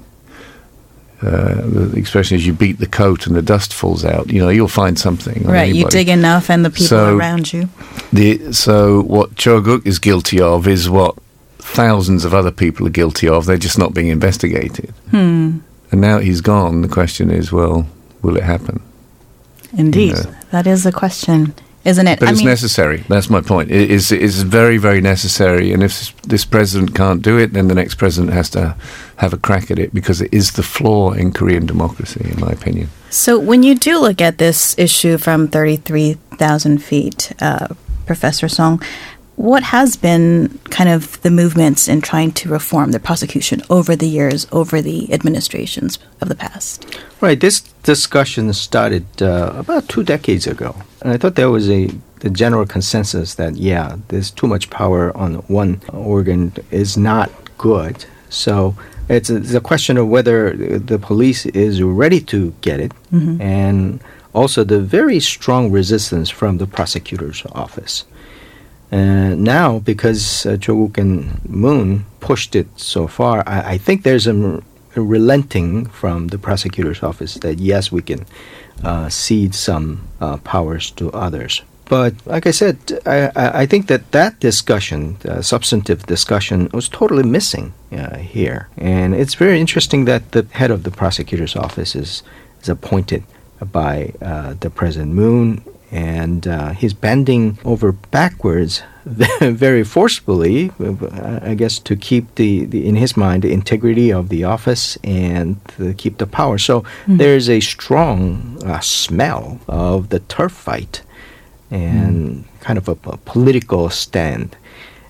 Uh, 1.21 1.55
the 1.65 1.97
expression 1.97 2.37
is 2.37 2.47
you 2.47 2.53
beat 2.53 2.79
the 2.79 2.87
coat 2.87 3.27
and 3.27 3.35
the 3.35 3.41
dust 3.41 3.73
falls 3.73 4.05
out. 4.05 4.29
You 4.31 4.41
know, 4.41 4.49
you'll 4.49 4.69
find 4.69 4.97
something. 4.97 5.43
Right, 5.43 5.73
you 5.73 5.85
dig 5.89 6.07
enough 6.07 6.49
and 6.49 6.63
the 6.63 6.69
people 6.69 6.85
So- 6.87 7.17
around 7.17 7.51
you. 7.51 7.67
The, 8.13 8.53
so 8.53 9.01
what 9.01 9.35
Choguk 9.35 9.85
is 9.85 9.99
guilty 9.99 10.39
of 10.39 10.67
is 10.67 10.89
what 10.89 11.15
thousands 11.57 12.23
of 12.25 12.33
other 12.33 12.51
people 12.51 12.87
are 12.87 12.91
guilty 12.91 13.27
of. 13.27 13.45
They're 13.45 13.57
just 13.57 13.77
not 13.77 13.93
being 13.93 14.07
investigated. 14.07 14.93
Hmm. 15.11 15.57
And 15.91 16.01
now 16.01 16.19
he's 16.19 16.41
gone. 16.41 16.81
The 16.81 16.87
question 16.87 17.29
is, 17.31 17.51
well, 17.51 17.85
will 18.21 18.37
it 18.37 18.43
happen? 18.43 18.81
Indeed. 19.77 20.15
Yeah. 20.15 20.35
That 20.51 20.65
is 20.67 20.83
the 20.83 20.91
question, 20.91 21.53
isn't 21.89 22.07
it? 22.07 22.19
But 22.19 22.29
I 22.29 22.31
it's 22.31 22.39
mean, 22.39 22.47
necessary. 22.47 23.03
That's 23.09 23.29
my 23.29 23.41
point. 23.41 23.71
It 23.71 23.91
is 23.91 24.11
it's 24.11 24.41
very 24.41 24.77
very 24.77 25.01
necessary. 25.01 25.73
And 25.73 25.83
if 25.83 26.15
this 26.21 26.45
president 26.45 26.95
can't 26.95 27.21
do 27.21 27.37
it, 27.37 27.53
then 27.53 27.67
the 27.67 27.75
next 27.75 27.95
president 27.95 28.33
has 28.33 28.49
to 28.51 28.75
have 29.17 29.33
a 29.33 29.37
crack 29.37 29.69
at 29.71 29.79
it 29.79 29.93
because 29.93 30.21
it 30.21 30.33
is 30.33 30.51
the 30.51 30.63
flaw 30.63 31.11
in 31.11 31.33
Korean 31.33 31.65
democracy, 31.65 32.21
in 32.31 32.39
my 32.39 32.51
opinion. 32.51 32.89
So 33.09 33.37
when 33.39 33.63
you 33.63 33.75
do 33.75 33.99
look 33.99 34.21
at 34.21 34.37
this 34.37 34.77
issue 34.77 35.17
from 35.17 35.47
33,000 35.47 36.77
feet, 36.77 37.33
uh, 37.41 37.67
Professor 38.05 38.47
Song, 38.47 38.81
what 39.39 39.63
has 39.63 39.95
been 39.95 40.59
kind 40.69 40.89
of 40.89 41.21
the 41.21 41.31
movements 41.31 41.87
in 41.87 42.01
trying 42.01 42.29
to 42.29 42.49
reform 42.49 42.91
the 42.91 42.99
prosecution 42.99 43.61
over 43.69 43.95
the 43.95 44.05
years, 44.05 44.45
over 44.51 44.81
the 44.81 45.13
administrations 45.13 45.97
of 46.19 46.27
the 46.27 46.35
past? 46.35 46.85
Right. 47.21 47.39
This 47.39 47.61
discussion 47.83 48.51
started 48.51 49.05
uh, 49.21 49.53
about 49.55 49.87
two 49.87 50.03
decades 50.03 50.45
ago, 50.45 50.75
and 51.01 51.13
I 51.13 51.17
thought 51.17 51.35
there 51.35 51.49
was 51.49 51.69
a 51.69 51.87
the 52.19 52.29
general 52.29 52.65
consensus 52.65 53.35
that 53.35 53.55
yeah, 53.55 53.95
there's 54.09 54.29
too 54.29 54.45
much 54.45 54.69
power 54.69 55.15
on 55.15 55.35
one 55.47 55.79
organ 55.93 56.51
is 56.69 56.97
not 56.97 57.31
good. 57.57 58.03
So 58.27 58.75
it's 59.07 59.29
a, 59.29 59.37
it's 59.37 59.53
a 59.53 59.61
question 59.61 59.95
of 59.95 60.09
whether 60.09 60.53
the 60.79 60.99
police 60.99 61.45
is 61.45 61.81
ready 61.81 62.19
to 62.33 62.53
get 62.59 62.81
it, 62.81 62.91
and 63.39 64.01
also 64.33 64.65
the 64.65 64.81
very 64.81 65.21
strong 65.21 65.71
resistance 65.71 66.29
from 66.29 66.57
the 66.57 66.67
prosecutor's 66.67 67.45
office. 67.53 68.03
And 68.91 69.43
now, 69.43 69.79
because 69.79 70.45
uh, 70.45 70.57
Cho-guk 70.57 70.97
and 70.97 71.47
Moon 71.47 72.05
pushed 72.19 72.55
it 72.55 72.67
so 72.75 73.07
far, 73.07 73.43
I, 73.47 73.73
I 73.73 73.77
think 73.77 74.03
there's 74.03 74.27
a, 74.27 74.31
m- 74.31 74.63
a 74.95 75.01
relenting 75.01 75.85
from 75.85 76.27
the 76.29 76.37
prosecutor's 76.37 77.03
office 77.03 77.35
that 77.35 77.59
yes, 77.59 77.91
we 77.91 78.01
can 78.01 78.25
uh, 78.83 79.09
cede 79.09 79.53
some 79.53 80.07
uh, 80.19 80.37
powers 80.37 80.91
to 80.91 81.11
others. 81.11 81.61
But 81.85 82.13
like 82.25 82.45
I 82.45 82.51
said, 82.51 82.77
I, 83.05 83.31
I 83.35 83.61
I 83.61 83.65
think 83.65 83.87
that 83.87 84.11
that 84.11 84.39
discussion, 84.39 85.17
uh, 85.25 85.41
substantive 85.41 86.05
discussion, 86.05 86.69
was 86.71 86.87
totally 86.89 87.23
missing 87.23 87.73
uh, 87.91 88.17
here. 88.17 88.67
And 88.77 89.15
it's 89.15 89.33
very 89.33 89.59
interesting 89.59 90.05
that 90.05 90.31
the 90.31 90.45
head 90.51 90.71
of 90.71 90.83
the 90.83 90.91
prosecutor's 90.91 91.55
office 91.55 91.95
is, 91.95 92.23
is 92.61 92.69
appointed 92.69 93.23
by 93.71 94.13
uh, 94.21 94.53
the 94.59 94.69
President 94.69 95.13
Moon, 95.13 95.63
and 95.91 96.47
uh, 96.47 96.69
he's 96.71 96.93
bending 96.93 97.57
over 97.65 97.91
backwards 97.91 98.83
very 99.39 99.83
forcefully, 99.83 100.71
I 101.11 101.55
guess, 101.55 101.79
to 101.79 101.95
keep 101.95 102.35
the, 102.35 102.65
the 102.65 102.87
in 102.87 102.95
his 102.95 103.17
mind 103.17 103.43
the 103.43 103.51
integrity 103.51 104.11
of 104.11 104.29
the 104.29 104.43
office 104.43 104.97
and 105.03 105.59
to 105.77 105.93
keep 105.95 106.17
the 106.19 106.27
power. 106.27 106.57
So 106.57 106.83
there's 107.07 107.49
a 107.49 107.59
strong 107.59 108.61
uh, 108.63 108.79
smell 108.81 109.59
of 109.67 110.09
the 110.09 110.19
turf 110.19 110.51
fight 110.51 111.01
and 111.71 112.45
kind 112.59 112.77
of 112.77 112.87
a, 112.87 112.97
a 113.05 113.17
political 113.17 113.89
stand. 113.89 114.55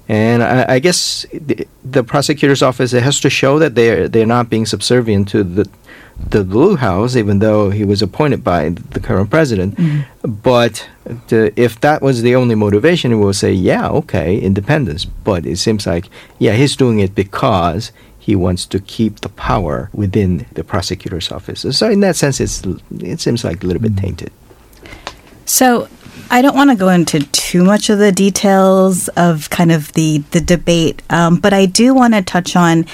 And 0.08 0.42
I, 0.42 0.76
I 0.76 0.80
guess 0.80 1.26
the, 1.34 1.68
the 1.84 2.04
prosecutor's 2.04 2.62
office 2.64 2.94
it 2.94 3.04
has 3.04 3.20
to 3.20 3.30
show 3.30 3.60
that 3.60 3.76
they're 3.76 4.08
they're 4.08 4.26
not 4.26 4.50
being 4.50 4.66
subservient 4.66 5.30
to 5.30 5.44
the 5.44 5.70
the 6.30 6.44
Blue 6.44 6.76
House, 6.76 7.16
even 7.16 7.40
though 7.40 7.70
he 7.70 7.84
was 7.84 8.02
appointed 8.02 8.44
by 8.44 8.70
the 8.70 9.00
current 9.00 9.30
president. 9.30 9.78
But 10.22 10.88
the, 11.28 11.52
if 11.56 11.80
that 11.82 12.02
was 12.02 12.22
the 12.22 12.36
only 12.36 12.56
motivation, 12.56 13.12
we 13.12 13.26
will 13.26 13.34
say, 13.34 13.52
yeah, 13.52 13.90
okay, 13.90 14.38
independence. 14.38 15.06
But 15.06 15.46
it 15.46 15.58
seems 15.58 15.88
like, 15.88 16.10
yeah, 16.38 16.54
he's 16.54 16.76
doing 16.76 17.00
it 17.00 17.16
because 17.16 17.92
he 18.20 18.36
wants 18.36 18.66
to 18.68 18.80
keep 18.80 19.22
the 19.22 19.30
power 19.30 19.90
within 19.94 20.46
the 20.54 20.64
prosecutor's 20.64 21.32
office. 21.32 21.66
So 21.76 21.90
in 21.90 22.02
that 22.02 22.16
sense, 22.16 22.40
it's 22.40 22.64
it 23.00 23.20
seems 23.20 23.44
like 23.44 23.64
a 23.64 23.68
little 23.68 23.82
bit 23.82 23.98
tainted. 23.98 24.32
So 25.46 25.88
I 26.30 26.44
don't 26.44 26.56
want 26.56 26.70
to 26.70 26.76
go 26.76 26.90
into 26.90 27.22
too 27.32 27.64
much 27.64 27.90
of 27.90 27.98
the 27.98 28.12
details 28.12 29.08
of 29.10 29.50
kind 29.50 29.72
of 29.72 29.92
the 29.94 30.20
the 30.30 30.42
debate, 30.42 31.02
um, 31.10 31.38
but 31.38 31.54
I 31.54 31.66
do 31.66 31.96
want 31.96 32.14
to 32.14 32.22
touch 32.22 32.56
on 32.56 32.86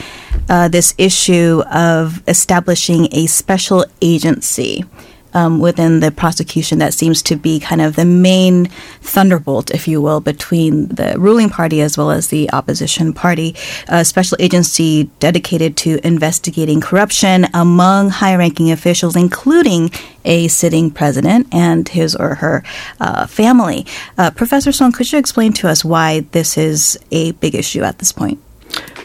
uh, 0.49 0.67
this 0.67 0.93
issue 0.97 1.63
of 1.71 2.23
establishing 2.27 3.07
a 3.11 3.25
special 3.27 3.85
agency. 4.01 4.85
Um, 5.33 5.59
within 5.59 5.99
the 5.99 6.11
prosecution, 6.11 6.79
that 6.79 6.93
seems 6.93 7.21
to 7.23 7.35
be 7.35 7.59
kind 7.59 7.81
of 7.81 7.97
the 7.97 8.05
main 8.05 8.67
thunderbolt, 9.01 9.69
if 9.69 9.85
you 9.85 10.01
will, 10.01 10.21
between 10.21 10.87
the 10.87 11.15
ruling 11.19 11.49
party 11.49 11.81
as 11.81 11.97
well 11.97 12.09
as 12.09 12.29
the 12.29 12.49
opposition 12.53 13.11
party. 13.11 13.53
A 13.89 14.05
special 14.05 14.37
agency 14.39 15.09
dedicated 15.19 15.75
to 15.75 15.99
investigating 16.07 16.79
corruption 16.79 17.47
among 17.53 18.11
high 18.11 18.37
ranking 18.37 18.71
officials, 18.71 19.17
including 19.17 19.91
a 20.23 20.47
sitting 20.47 20.89
president 20.89 21.53
and 21.53 21.89
his 21.89 22.15
or 22.15 22.35
her 22.35 22.63
uh, 23.01 23.27
family. 23.27 23.85
Uh, 24.17 24.31
Professor 24.31 24.71
Song, 24.71 24.93
could 24.93 25.11
you 25.11 25.19
explain 25.19 25.51
to 25.51 25.67
us 25.67 25.83
why 25.83 26.21
this 26.31 26.57
is 26.57 26.97
a 27.11 27.33
big 27.33 27.55
issue 27.55 27.81
at 27.81 27.99
this 27.99 28.13
point? 28.13 28.39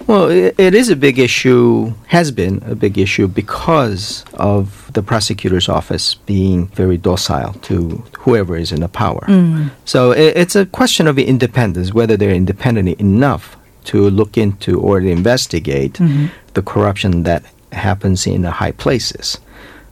Well, 0.07 0.29
it, 0.29 0.75
is 0.75 0.89
a 0.89 0.97
big 0.97 1.21
issue, 1.21 1.93
has 2.09 2.33
been 2.33 2.62
a 2.67 2.75
big 2.75 2.99
issue 2.99 3.29
because 3.29 4.25
of 4.35 4.91
the 4.93 5.03
prosecutor's 5.03 5.69
office 5.69 6.15
being 6.27 6.67
very 6.69 6.97
docile 6.97 7.53
to 7.62 8.03
whoever 8.19 8.57
is 8.57 8.73
in 8.73 8.81
the 8.81 8.89
power. 8.89 9.25
Mm. 9.29 9.71
So 9.85 10.11
it's 10.11 10.57
a 10.57 10.67
question 10.67 11.07
of 11.07 11.17
independence, 11.17 11.95
whether 11.95 12.17
they're 12.17 12.35
independent 12.35 13.00
enough 13.00 13.57
to 13.85 14.11
look 14.11 14.37
into 14.37 14.81
or 14.81 14.99
to 14.99 15.09
investigate 15.09 15.95
mm-hmm. 15.95 16.27
the 16.55 16.62
corruption 16.62 17.23
that 17.23 17.45
happens 17.73 18.27
in 18.27 18.43
the 18.43 18.50
high 18.50 18.73
places. 18.73 19.39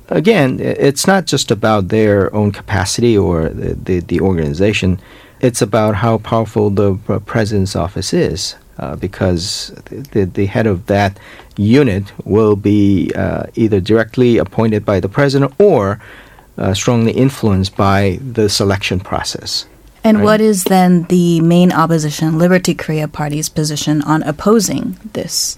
Again, 0.08 0.58
it's 0.58 1.06
not 1.06 1.26
just 1.26 1.50
about 1.50 1.88
their 1.88 2.34
own 2.34 2.50
capacity 2.50 3.16
or 3.16 3.50
the, 3.50 3.74
the, 3.74 4.00
the 4.00 4.20
organization. 4.20 4.98
It's 5.40 5.62
about 5.62 5.96
how 5.96 6.18
powerful 6.18 6.70
the 6.70 6.96
president's 7.26 7.76
office 7.76 8.12
is, 8.12 8.56
uh, 8.78 8.96
because 8.96 9.72
the, 10.12 10.24
the 10.24 10.46
head 10.46 10.66
of 10.66 10.86
that 10.86 11.18
unit 11.56 12.04
will 12.24 12.56
be 12.56 13.12
uh, 13.14 13.44
either 13.54 13.80
directly 13.80 14.38
appointed 14.38 14.84
by 14.84 15.00
the 15.00 15.08
president 15.08 15.52
or 15.58 16.00
uh, 16.56 16.74
strongly 16.74 17.12
influenced 17.12 17.76
by 17.76 18.18
the 18.20 18.48
selection 18.48 19.00
process. 19.00 19.66
And 20.04 20.18
Right. 20.18 20.24
what 20.24 20.40
is 20.40 20.64
then 20.64 21.04
the 21.08 21.40
main 21.40 21.72
opposition, 21.72 22.38
Liberty 22.38 22.74
Korea 22.74 23.08
Party's 23.08 23.48
position 23.48 24.00
on 24.02 24.22
opposing 24.22 24.96
this? 25.12 25.56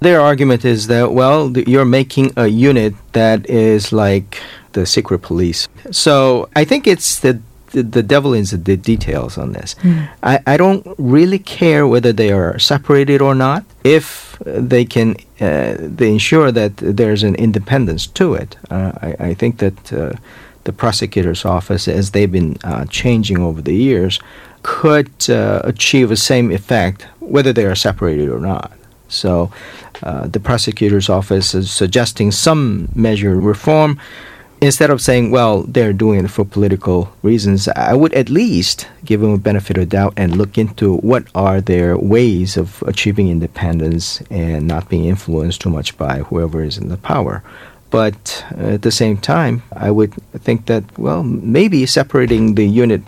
Their 0.00 0.20
argument 0.20 0.64
is 0.64 0.86
that, 0.88 1.12
well, 1.12 1.52
th- 1.52 1.68
you're 1.68 1.84
making 1.84 2.32
a 2.36 2.46
unit 2.46 2.94
that 3.12 3.48
is 3.48 3.92
like 3.92 4.40
the 4.72 4.86
secret 4.86 5.20
police. 5.20 5.68
So 5.90 6.48
I 6.56 6.64
think 6.64 6.86
it's 6.86 7.20
the 7.20 7.40
the, 7.74 7.82
the 7.82 8.02
devil 8.02 8.32
is 8.32 8.52
in 8.52 8.62
the 8.62 8.76
details 8.76 9.36
on 9.36 9.52
this. 9.52 9.74
I, 10.22 10.40
I 10.46 10.56
don't 10.56 10.86
really 10.96 11.38
care 11.38 11.86
whether 11.86 12.12
they 12.12 12.30
are 12.32 12.58
separated 12.58 13.20
or 13.20 13.34
not. 13.34 13.64
If 13.82 14.38
they 14.46 14.84
can 14.84 15.16
uh, 15.40 15.76
they 15.78 16.10
ensure 16.10 16.50
that 16.52 16.76
there's 16.76 17.22
an 17.22 17.34
independence 17.34 18.06
to 18.06 18.34
it, 18.34 18.56
uh, 18.70 18.92
I, 19.02 19.16
I 19.30 19.34
think 19.34 19.58
that 19.58 19.92
uh, 19.92 20.12
the 20.64 20.72
prosecutor's 20.72 21.44
office, 21.44 21.86
as 21.88 22.10
they've 22.10 22.32
been 22.32 22.56
uh, 22.64 22.84
changing 22.86 23.38
over 23.38 23.60
the 23.60 23.74
years, 23.74 24.20
could 24.62 25.12
uh, 25.28 25.60
achieve 25.64 26.08
the 26.08 26.16
same 26.16 26.50
effect 26.50 27.06
whether 27.20 27.52
they 27.52 27.66
are 27.66 27.74
separated 27.74 28.28
or 28.28 28.40
not. 28.40 28.72
So, 29.08 29.50
uh, 30.02 30.26
the 30.26 30.40
prosecutor's 30.40 31.08
office 31.08 31.54
is 31.54 31.70
suggesting 31.70 32.32
some 32.32 32.88
measure 32.94 33.36
of 33.36 33.44
reform. 33.44 34.00
Instead 34.64 34.88
of 34.88 35.02
saying, 35.02 35.30
well, 35.30 35.62
they're 35.64 35.92
doing 35.92 36.24
it 36.24 36.30
for 36.30 36.42
political 36.42 37.12
reasons, 37.22 37.68
I 37.68 37.92
would 37.92 38.14
at 38.14 38.30
least 38.30 38.88
give 39.04 39.20
them 39.20 39.34
a 39.34 39.38
benefit 39.38 39.76
of 39.76 39.90
doubt 39.90 40.14
and 40.16 40.36
look 40.36 40.56
into 40.56 40.96
what 41.10 41.24
are 41.34 41.60
their 41.60 41.98
ways 41.98 42.56
of 42.56 42.82
achieving 42.86 43.28
independence 43.28 44.22
and 44.30 44.66
not 44.66 44.88
being 44.88 45.04
influenced 45.04 45.60
too 45.60 45.68
much 45.68 45.98
by 45.98 46.20
whoever 46.20 46.62
is 46.62 46.78
in 46.78 46.88
the 46.88 46.96
power. 46.96 47.42
but 47.90 48.44
at 48.56 48.82
the 48.82 48.90
same 48.90 49.16
time, 49.16 49.62
I 49.86 49.90
would 49.96 50.12
think 50.46 50.66
that 50.66 50.82
well, 50.98 51.22
maybe 51.22 51.86
separating 51.86 52.56
the 52.56 52.66
unit 52.66 53.02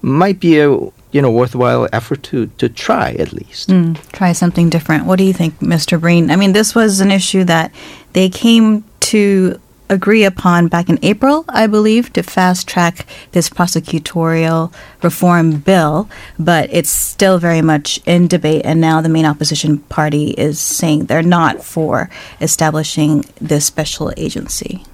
might 0.00 0.38
be 0.40 0.52
a 0.60 0.68
you 1.14 1.20
know 1.20 1.30
worthwhile 1.30 1.88
effort 1.92 2.22
to 2.28 2.46
to 2.60 2.66
try 2.86 3.08
at 3.24 3.34
least. 3.40 3.68
Mm, 3.68 4.00
try 4.12 4.32
something 4.32 4.70
different. 4.70 5.04
What 5.04 5.18
do 5.20 5.24
you 5.24 5.34
think, 5.40 5.58
Mr. 5.58 6.00
Breen? 6.00 6.30
I 6.30 6.36
mean, 6.36 6.52
this 6.54 6.74
was 6.74 7.00
an 7.00 7.10
issue 7.10 7.44
that 7.44 7.68
they 8.14 8.28
came 8.30 8.84
to 9.12 9.60
agree 9.90 10.24
upon 10.24 10.68
back 10.68 10.88
in 10.88 10.98
April, 11.02 11.44
I 11.48 11.66
believe, 11.66 12.12
to 12.14 12.22
fast 12.22 12.66
track 12.66 13.06
this 13.32 13.50
prosecutorial 13.50 14.72
reform 15.02 15.58
bill, 15.58 16.08
but 16.38 16.70
it's 16.72 16.90
still 16.90 17.38
very 17.38 17.60
much 17.60 18.00
in 18.06 18.28
debate. 18.28 18.62
And 18.64 18.80
now 18.80 19.02
the 19.02 19.08
main 19.08 19.26
opposition 19.26 19.78
party 19.78 20.30
is 20.30 20.58
saying 20.58 21.06
they're 21.06 21.22
not 21.22 21.62
for 21.62 22.08
establishing 22.40 23.24
this 23.40 23.66
special 23.66 24.12
agency. 24.16 24.84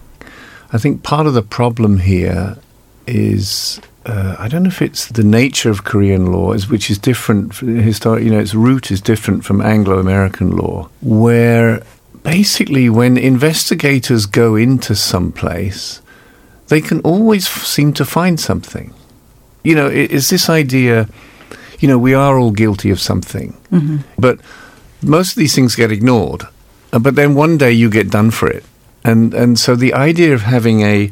I 0.72 0.78
think 0.78 1.02
part 1.02 1.26
of 1.26 1.34
the 1.34 1.42
problem 1.42 1.98
here 1.98 2.56
is 3.06 3.80
uh, 4.06 4.36
I 4.38 4.48
don't 4.48 4.62
know 4.62 4.68
if 4.68 4.82
it's 4.82 5.06
the 5.08 5.24
nature 5.24 5.68
of 5.68 5.84
Korean 5.84 6.32
law, 6.32 6.56
which 6.56 6.90
is 6.90 6.98
different. 6.98 7.54
Historic, 7.56 8.24
you 8.24 8.30
know, 8.30 8.38
its 8.38 8.54
root 8.54 8.90
is 8.90 9.00
different 9.00 9.44
from 9.44 9.60
Anglo-American 9.60 10.56
law, 10.56 10.88
where 11.02 11.82
basically 12.26 12.90
when 12.90 13.16
investigators 13.16 14.26
go 14.26 14.56
into 14.56 14.95
some 14.95 15.33
place, 15.33 16.02
they 16.68 16.80
can 16.80 17.00
always 17.00 17.47
f- 17.47 17.64
seem 17.64 17.92
to 17.95 18.04
find 18.04 18.38
something. 18.40 18.92
You 19.62 19.75
know, 19.75 19.87
it, 19.87 20.12
it's 20.12 20.30
this 20.30 20.50
idea. 20.50 21.09
You 21.78 21.88
know, 21.88 21.99
we 21.99 22.14
are 22.14 22.38
all 22.38 22.50
guilty 22.50 22.90
of 22.90 23.00
something, 23.00 23.56
mm-hmm. 23.71 23.99
but 24.18 24.40
most 25.02 25.30
of 25.30 25.37
these 25.37 25.54
things 25.54 25.76
get 25.76 25.92
ignored. 25.92 26.42
Uh, 26.92 26.99
but 26.99 27.14
then 27.14 27.35
one 27.35 27.59
day 27.59 27.73
you 27.73 27.90
get 27.90 28.11
done 28.11 28.30
for 28.30 28.49
it, 28.49 28.64
and 29.04 29.35
and 29.35 29.59
so 29.59 29.76
the 29.76 29.95
idea 29.95 30.35
of 30.35 30.42
having 30.42 30.83
a 30.83 31.11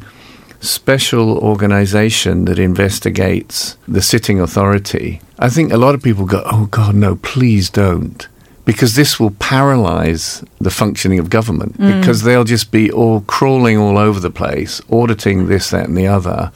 special 0.61 1.39
organization 1.39 2.47
that 2.47 2.59
investigates 2.59 3.77
the 3.87 4.01
sitting 4.01 4.41
authority, 4.41 5.21
I 5.39 5.51
think 5.51 5.73
a 5.73 5.77
lot 5.77 5.95
of 5.95 6.03
people 6.03 6.25
go, 6.25 6.43
oh 6.47 6.67
God, 6.67 6.95
no, 6.95 7.17
please 7.17 7.69
don't. 7.69 8.27
Because 8.65 8.95
this 8.95 9.21
will 9.21 9.33
paralyze 9.33 10.43
the 10.59 10.71
functioning 10.71 11.19
of 11.19 11.29
government, 11.29 11.77
mm. 11.79 12.01
because 12.01 12.23
they'll 12.23 12.45
just 12.45 12.71
be 12.71 12.91
all 12.91 13.21
crawling 13.23 13.77
all 13.77 13.99
over 13.99 14.19
the 14.21 14.31
place, 14.31 14.81
auditing 14.91 15.49
this, 15.49 15.71
that, 15.71 15.87
and 15.87 15.99
the 15.99 16.07
other, 16.07 16.51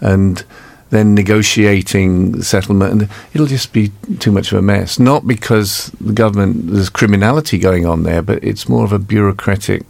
and 0.00 0.44
then 0.90 1.14
negotiating 1.14 2.42
settlement, 2.42 2.92
and 2.92 3.10
it'll 3.34 3.46
just 3.46 3.72
be 3.72 3.90
too 4.20 4.32
much 4.32 4.52
of 4.52 4.58
a 4.58 4.62
mess. 4.62 4.98
Not 4.98 5.26
because 5.26 5.90
the 6.00 6.12
government, 6.12 6.68
there's 6.72 6.88
criminality 6.88 7.58
going 7.58 7.84
on 7.86 8.04
there, 8.04 8.22
but 8.22 8.42
it's 8.42 8.68
more 8.68 8.84
of 8.84 8.92
a 8.92 8.98
bureaucratic 8.98 9.82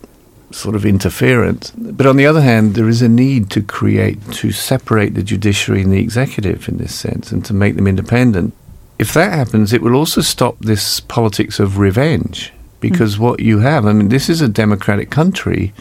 sort 0.50 0.74
of 0.74 0.84
interference. 0.84 1.70
But 1.76 2.06
on 2.06 2.16
the 2.16 2.26
other 2.26 2.40
hand, 2.40 2.74
there 2.74 2.88
is 2.88 3.02
a 3.02 3.08
need 3.08 3.50
to 3.50 3.62
create, 3.62 4.18
to 4.32 4.50
separate 4.50 5.14
the 5.14 5.22
judiciary 5.22 5.82
and 5.82 5.92
the 5.92 6.00
executive 6.00 6.68
in 6.68 6.78
this 6.78 6.94
sense 6.94 7.30
and 7.32 7.44
to 7.44 7.54
make 7.54 7.76
them 7.76 7.86
independent. 7.86 8.54
If 8.98 9.14
that 9.14 9.32
happens, 9.32 9.72
it 9.72 9.82
will 9.82 9.94
also 9.94 10.20
stop 10.20 10.58
this 10.58 11.00
politics 11.00 11.60
of 11.60 11.78
revenge 11.78 12.52
because 12.80 13.16
mm. 13.16 13.20
what 13.20 13.40
you 13.40 13.60
have, 13.60 13.86
I 13.86 13.92
mean, 13.92 14.08
this 14.08 14.28
is 14.28 14.40
a 14.40 14.48
democratic 14.48 15.10
country, 15.10 15.72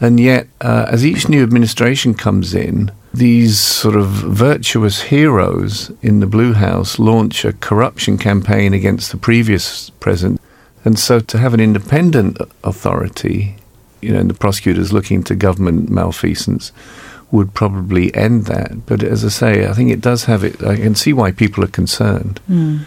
and 0.00 0.20
yet 0.20 0.48
uh, 0.60 0.86
as 0.88 1.06
each 1.06 1.28
new 1.28 1.42
administration 1.42 2.14
comes 2.14 2.54
in, 2.54 2.90
these 3.14 3.58
sort 3.58 3.94
of 3.94 4.06
virtuous 4.08 5.02
heroes 5.02 5.90
in 6.02 6.20
the 6.20 6.26
Blue 6.26 6.54
House 6.54 6.98
launch 6.98 7.44
a 7.44 7.52
corruption 7.52 8.16
campaign 8.18 8.72
against 8.72 9.12
the 9.12 9.18
previous 9.18 9.90
president. 10.00 10.40
And 10.84 10.98
so 10.98 11.20
to 11.20 11.38
have 11.38 11.54
an 11.54 11.60
independent 11.60 12.38
authority 12.64 13.56
you 14.00 14.12
know, 14.12 14.18
and 14.18 14.30
the 14.30 14.34
prosecutors 14.34 14.92
looking 14.92 15.22
to 15.24 15.34
government 15.34 15.88
malfeasance 15.88 16.72
would 17.32 17.54
probably 17.54 18.14
end 18.14 18.44
that. 18.44 18.86
But 18.86 19.02
as 19.02 19.24
I 19.24 19.28
say, 19.28 19.66
I 19.66 19.72
think 19.72 19.90
it 19.90 20.00
does 20.00 20.26
have 20.26 20.44
it. 20.44 20.62
I 20.62 20.76
can 20.76 20.94
see 20.94 21.12
why 21.12 21.32
people 21.32 21.64
are 21.64 21.68
concerned. 21.68 22.40
Mm. 22.48 22.84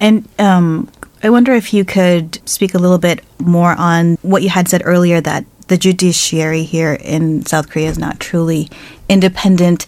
And 0.00 0.28
um, 0.40 0.90
I 1.22 1.30
wonder 1.30 1.52
if 1.52 1.72
you 1.72 1.84
could 1.84 2.40
speak 2.48 2.74
a 2.74 2.78
little 2.78 2.98
bit 2.98 3.22
more 3.38 3.74
on 3.78 4.16
what 4.22 4.42
you 4.42 4.48
had 4.48 4.68
said 4.68 4.82
earlier 4.84 5.20
that 5.20 5.44
the 5.68 5.76
judiciary 5.76 6.64
here 6.64 6.94
in 6.94 7.46
South 7.46 7.70
Korea 7.70 7.88
is 7.88 7.98
not 7.98 8.18
truly 8.18 8.68
independent. 9.08 9.86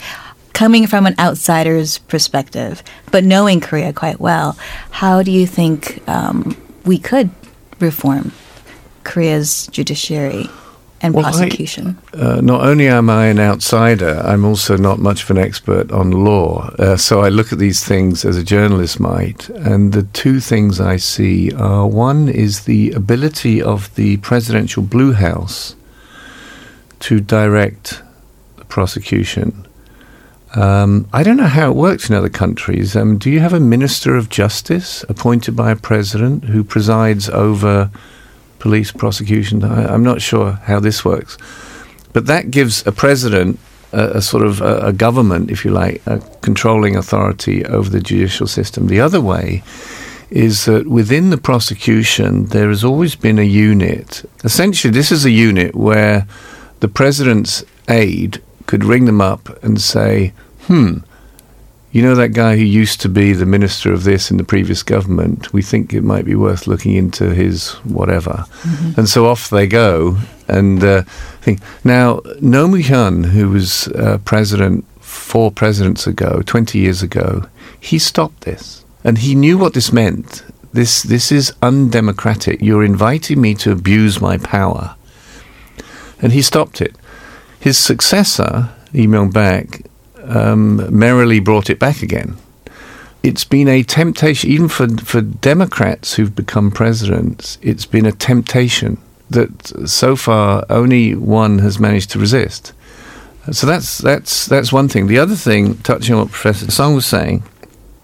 Coming 0.52 0.86
from 0.86 1.06
an 1.06 1.16
outsider's 1.18 1.98
perspective, 1.98 2.80
but 3.10 3.24
knowing 3.24 3.60
Korea 3.60 3.92
quite 3.92 4.20
well, 4.20 4.56
how 4.90 5.20
do 5.24 5.32
you 5.32 5.48
think 5.48 6.06
um, 6.08 6.56
we 6.84 6.96
could 6.96 7.30
reform 7.80 8.30
Korea's 9.02 9.66
judiciary 9.66 10.48
and 11.04 11.14
well, 11.14 11.24
prosecution? 11.24 11.98
I, 12.14 12.16
uh, 12.16 12.40
not 12.40 12.62
only 12.62 12.88
am 12.88 13.10
I 13.10 13.26
an 13.26 13.38
outsider, 13.38 14.22
I'm 14.24 14.44
also 14.44 14.78
not 14.78 14.98
much 14.98 15.24
of 15.24 15.30
an 15.30 15.38
expert 15.38 15.92
on 15.92 16.10
law. 16.10 16.70
Uh, 16.78 16.96
so 16.96 17.20
I 17.20 17.28
look 17.28 17.52
at 17.52 17.58
these 17.58 17.84
things 17.84 18.24
as 18.24 18.38
a 18.38 18.42
journalist 18.42 18.98
might. 18.98 19.50
And 19.50 19.92
the 19.92 20.04
two 20.04 20.40
things 20.40 20.80
I 20.80 20.96
see 20.96 21.52
are 21.52 21.86
one 21.86 22.30
is 22.30 22.64
the 22.64 22.92
ability 22.92 23.60
of 23.60 23.94
the 23.96 24.16
presidential 24.18 24.82
Blue 24.82 25.12
House 25.12 25.76
to 27.00 27.20
direct 27.20 28.02
the 28.56 28.64
prosecution. 28.64 29.66
Um, 30.54 31.06
I 31.12 31.22
don't 31.22 31.36
know 31.36 31.48
how 31.48 31.68
it 31.70 31.76
works 31.76 32.08
in 32.08 32.16
other 32.16 32.30
countries. 32.30 32.96
Um, 32.96 33.18
do 33.18 33.28
you 33.28 33.40
have 33.40 33.52
a 33.52 33.60
minister 33.60 34.16
of 34.16 34.30
justice 34.30 35.04
appointed 35.10 35.54
by 35.54 35.72
a 35.72 35.76
president 35.76 36.44
who 36.44 36.64
presides 36.64 37.28
over 37.28 37.90
police 38.64 38.90
prosecution. 38.90 39.62
I, 39.62 39.92
am 39.92 40.02
not 40.02 40.22
sure 40.22 40.52
how 40.52 40.80
this 40.80 41.04
works, 41.04 41.36
but 42.14 42.24
that 42.32 42.50
gives 42.50 42.74
a 42.86 42.92
president 42.92 43.60
a, 43.92 44.16
a 44.18 44.22
sort 44.22 44.42
of 44.42 44.62
a, 44.62 44.86
a, 44.86 44.92
government, 44.92 45.50
if 45.50 45.66
you 45.66 45.70
like, 45.70 46.00
a 46.06 46.18
controlling 46.40 46.96
authority 46.96 47.62
over 47.66 47.90
the 47.90 48.00
judicial 48.00 48.46
system. 48.46 48.86
The 48.86 49.02
other 49.02 49.20
way 49.20 49.62
is 50.30 50.64
that 50.64 50.86
within 50.86 51.28
the 51.28 51.36
prosecution 51.36 52.46
there 52.46 52.70
has 52.70 52.82
always 52.82 53.14
been 53.16 53.38
a 53.38 53.50
unit. 53.70 54.24
Essentially, 54.42 54.90
this 54.90 55.12
is 55.12 55.26
a 55.26 55.30
unit 55.48 55.74
where 55.74 56.26
the 56.80 56.88
president's 56.88 57.64
aide 57.90 58.40
could 58.64 58.82
ring 58.82 59.04
them 59.04 59.20
up 59.20 59.62
and 59.62 59.78
say, 59.78 60.32
"Hmm." 60.68 61.04
You 61.94 62.02
know 62.02 62.16
that 62.16 62.30
guy 62.30 62.56
who 62.56 62.64
used 62.64 63.00
to 63.02 63.08
be 63.08 63.34
the 63.34 63.46
minister 63.46 63.92
of 63.92 64.02
this 64.02 64.28
in 64.28 64.36
the 64.36 64.42
previous 64.42 64.82
government, 64.82 65.52
we 65.52 65.62
think 65.62 65.94
it 65.94 66.02
might 66.02 66.24
be 66.24 66.34
worth 66.34 66.66
looking 66.66 66.96
into 66.96 67.32
his 67.32 67.70
whatever. 67.84 68.46
Mm-hmm. 68.62 68.98
And 68.98 69.08
so 69.08 69.26
off 69.26 69.48
they 69.48 69.68
go. 69.68 70.18
And 70.48 70.82
uh, 70.82 71.02
think 71.42 71.60
now, 71.84 72.20
Roh 72.42 72.66
Moo-hyun, 72.66 73.26
who 73.26 73.48
was 73.50 73.86
uh, 73.86 74.18
president 74.24 74.84
four 74.98 75.52
presidents 75.52 76.04
ago, 76.04 76.42
20 76.44 76.80
years 76.80 77.00
ago, 77.00 77.48
he 77.78 78.00
stopped 78.00 78.40
this. 78.40 78.84
And 79.04 79.18
he 79.18 79.36
knew 79.36 79.56
what 79.56 79.74
this 79.74 79.92
meant. 79.92 80.44
This, 80.72 81.00
this 81.04 81.30
is 81.30 81.52
undemocratic. 81.62 82.60
You're 82.60 82.82
inviting 82.82 83.40
me 83.40 83.54
to 83.54 83.70
abuse 83.70 84.20
my 84.20 84.36
power. 84.38 84.96
And 86.20 86.32
he 86.32 86.42
stopped 86.42 86.80
it. 86.80 86.96
His 87.60 87.78
successor, 87.78 88.70
Lee 88.92 89.06
Myung-bak, 89.06 89.86
um, 90.26 90.96
merrily 90.96 91.40
brought 91.40 91.70
it 91.70 91.78
back 91.78 92.02
again. 92.02 92.36
It's 93.22 93.44
been 93.44 93.68
a 93.68 93.82
temptation, 93.82 94.50
even 94.50 94.68
for, 94.68 94.88
for 94.98 95.20
Democrats 95.20 96.14
who've 96.14 96.34
become 96.34 96.70
presidents, 96.70 97.58
it's 97.62 97.86
been 97.86 98.04
a 98.04 98.12
temptation 98.12 98.98
that 99.30 99.88
so 99.88 100.14
far 100.14 100.66
only 100.68 101.14
one 101.14 101.58
has 101.60 101.78
managed 101.78 102.10
to 102.10 102.18
resist. 102.18 102.72
So 103.50 103.66
that's, 103.66 103.98
that's, 103.98 104.46
that's 104.46 104.72
one 104.72 104.88
thing. 104.88 105.06
The 105.06 105.18
other 105.18 105.36
thing, 105.36 105.78
touching 105.78 106.14
on 106.14 106.22
what 106.22 106.32
Professor 106.32 106.70
Song 106.70 106.94
was 106.94 107.06
saying, 107.06 107.42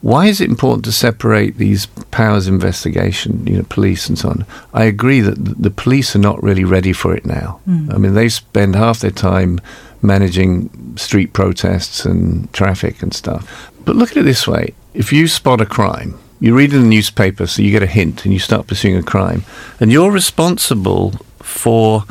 why 0.01 0.27
is 0.27 0.41
it 0.41 0.49
important 0.49 0.85
to 0.87 0.93
separate 0.93 1.59
these 1.59 1.87
powers 2.11 2.49
investigation, 2.49 3.47
you 3.47 3.59
know, 3.59 3.67
police 3.69 4.09
and 4.09 4.19
so 4.19 4.31
on? 4.31 4.47
I 4.73 4.85
agree 4.85 5.21
that 5.21 5.63
the 5.63 5.71
police 5.71 6.17
are 6.17 6.21
not 6.21 6.43
really 6.43 6.65
ready 6.65 6.95
for 6.95 7.15
it 7.15 7.27
now. 7.27 7.61
Mm. 7.69 7.95
I 7.95 7.99
mean, 7.99 8.15
they 8.15 8.31
spend 8.31 8.75
half 8.75 9.01
their 9.01 9.11
time 9.11 9.61
managing 10.03 10.97
street 10.97 11.33
protests 11.33 12.05
and 12.05 12.53
traffic 12.53 13.03
and 13.03 13.15
stuff. 13.15 13.71
But 13.85 13.97
look 13.97 14.11
at 14.11 14.19
it 14.19 14.25
this 14.25 14.47
way 14.47 14.75
if 14.95 15.13
you 15.13 15.29
spot 15.29 15.61
a 15.61 15.67
crime, 15.67 16.19
you 16.41 16.57
read 16.57 16.73
in 16.73 16.83
the 16.83 16.89
newspaper, 16.89 17.47
so 17.47 17.63
you 17.63 17.71
get 17.71 17.83
a 17.83 17.87
hint 17.87 18.25
and 18.25 18.33
you 18.33 18.41
start 18.41 18.67
pursuing 18.67 18.97
a 18.97 19.03
crime, 19.03 19.45
and 19.79 19.93
you're 19.93 20.11
responsible 20.11 21.13
for 21.39 22.05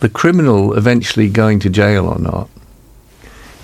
the 0.00 0.08
criminal 0.08 0.74
eventually 0.74 1.28
going 1.28 1.58
to 1.60 1.70
jail 1.70 2.06
or 2.06 2.18
not. 2.18 2.48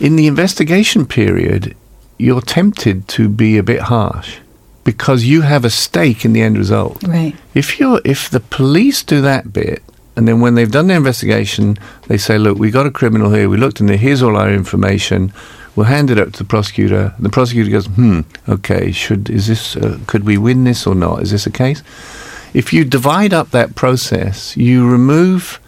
In 0.00 0.16
the 0.16 0.26
investigation 0.26 1.06
period, 1.06 1.76
you're 2.18 2.40
tempted 2.40 3.06
to 3.08 3.28
be 3.28 3.58
a 3.58 3.62
bit 3.62 3.82
harsh 3.82 4.38
because 4.82 5.24
you 5.24 5.42
have 5.42 5.64
a 5.64 5.70
stake 5.70 6.24
in 6.24 6.32
the 6.32 6.42
end 6.42 6.58
result. 6.58 7.02
Right. 7.02 7.34
If 7.54 7.78
you're 7.80 8.00
if 8.04 8.28
the 8.30 8.40
police 8.40 9.02
do 9.02 9.20
that 9.22 9.52
bit 9.52 9.82
and 10.16 10.28
then 10.28 10.40
when 10.40 10.54
they've 10.54 10.70
done 10.70 10.86
their 10.86 10.96
investigation, 10.96 11.76
they 12.06 12.16
say, 12.16 12.38
look, 12.38 12.58
we 12.58 12.70
got 12.70 12.86
a 12.86 12.90
criminal 12.90 13.32
here. 13.32 13.48
We 13.48 13.56
looked 13.56 13.80
in 13.80 13.86
there. 13.86 13.96
Here's 13.96 14.22
all 14.22 14.36
our 14.36 14.50
information. 14.50 15.32
We'll 15.74 15.86
hand 15.86 16.10
it 16.10 16.18
up 16.18 16.32
to 16.32 16.38
the 16.38 16.44
prosecutor. 16.44 17.14
And 17.16 17.26
the 17.26 17.30
prosecutor 17.30 17.70
goes, 17.70 17.86
hmm, 17.86 18.20
okay, 18.48 18.92
should 18.92 19.28
is 19.28 19.48
this? 19.48 19.76
Uh, 19.76 19.98
could 20.06 20.24
we 20.24 20.38
win 20.38 20.64
this 20.64 20.86
or 20.86 20.94
not? 20.94 21.22
Is 21.22 21.32
this 21.32 21.46
a 21.46 21.50
case? 21.50 21.82
If 22.52 22.72
you 22.72 22.84
divide 22.84 23.34
up 23.34 23.50
that 23.50 23.74
process, 23.74 24.56
you 24.56 24.88
remove 24.88 25.58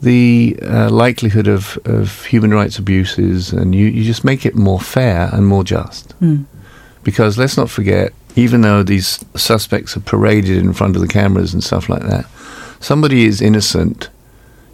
the 0.00 0.56
uh, 0.62 0.88
likelihood 0.90 1.48
of, 1.48 1.76
of 1.84 2.24
human 2.26 2.54
rights 2.54 2.78
abuses, 2.78 3.52
and 3.52 3.74
you, 3.74 3.86
you 3.86 4.04
just 4.04 4.22
make 4.22 4.46
it 4.46 4.54
more 4.54 4.78
fair 4.78 5.28
and 5.32 5.44
more 5.46 5.64
just. 5.64 6.18
Mm. 6.20 6.44
Because 7.02 7.36
let's 7.36 7.56
not 7.56 7.68
forget, 7.68 8.12
even 8.38 8.60
though 8.60 8.84
these 8.84 9.24
suspects 9.34 9.96
are 9.96 10.00
paraded 10.00 10.58
in 10.58 10.72
front 10.72 10.94
of 10.94 11.02
the 11.02 11.08
cameras 11.08 11.52
and 11.52 11.64
stuff 11.64 11.88
like 11.88 12.02
that, 12.02 12.24
somebody 12.78 13.24
is 13.24 13.42
innocent 13.42 14.08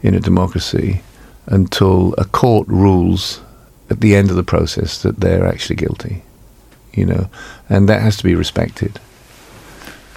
in 0.03 0.15
a 0.15 0.21
democracy 0.21 1.01
until 1.47 2.15
a 2.19 2.27
court 2.27 2.69
rules 2.69 3.41
at 3.89 4.01
the 4.01 4.15
end 4.15 4.29
of 4.29 4.37
the 4.37 4.43
process 4.43 5.01
that 5.03 5.21
they're 5.21 5.47
actually 5.47 5.77
guilty. 5.77 6.23
You 6.93 7.07
know, 7.07 7.31
and 7.71 7.89
that 7.89 8.03
has 8.03 8.19
to 8.19 8.25
be 8.25 8.35
respected 8.35 9.01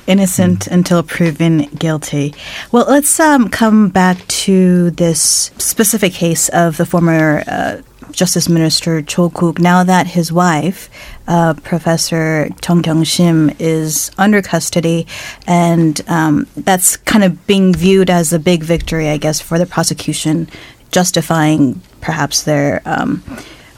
innocent 0.08 0.60
mm. 0.60 0.72
until 0.72 1.04
proven 1.04 1.64
guilty. 1.76 2.34
Well, 2.72 2.86
let's 2.88 3.20
um, 3.20 3.50
come 3.50 3.90
back 3.90 4.26
to 4.28 4.92
this 4.92 5.52
specific 5.58 6.14
case 6.14 6.48
of 6.50 6.78
the 6.78 6.86
former 6.86 7.44
uh, 7.46 7.82
Justice 8.12 8.48
Minister 8.48 9.02
Cho 9.02 9.30
Kuk. 9.30 9.60
Now 9.60 9.84
that 9.84 10.08
his 10.08 10.32
wife, 10.32 10.90
uh, 11.28 11.54
Professor 11.64 12.50
Chung 12.62 12.82
Kyung 12.84 13.04
Shim, 13.04 13.56
is 13.60 14.12
under 14.18 14.42
custody, 14.42 15.08
and 15.46 16.02
um, 16.08 16.48
that's 16.56 16.98
kind 16.98 17.24
of 17.24 17.46
being 17.48 17.74
viewed 17.74 18.10
as 18.10 18.34
a 18.34 18.40
big 18.40 18.64
victory, 18.64 19.10
I 19.10 19.18
guess, 19.18 19.42
for 19.42 19.60
the 19.60 19.66
prosecution, 19.66 20.50
justifying 20.92 21.82
perhaps 22.02 22.44
their. 22.44 22.82
Um, 22.86 23.24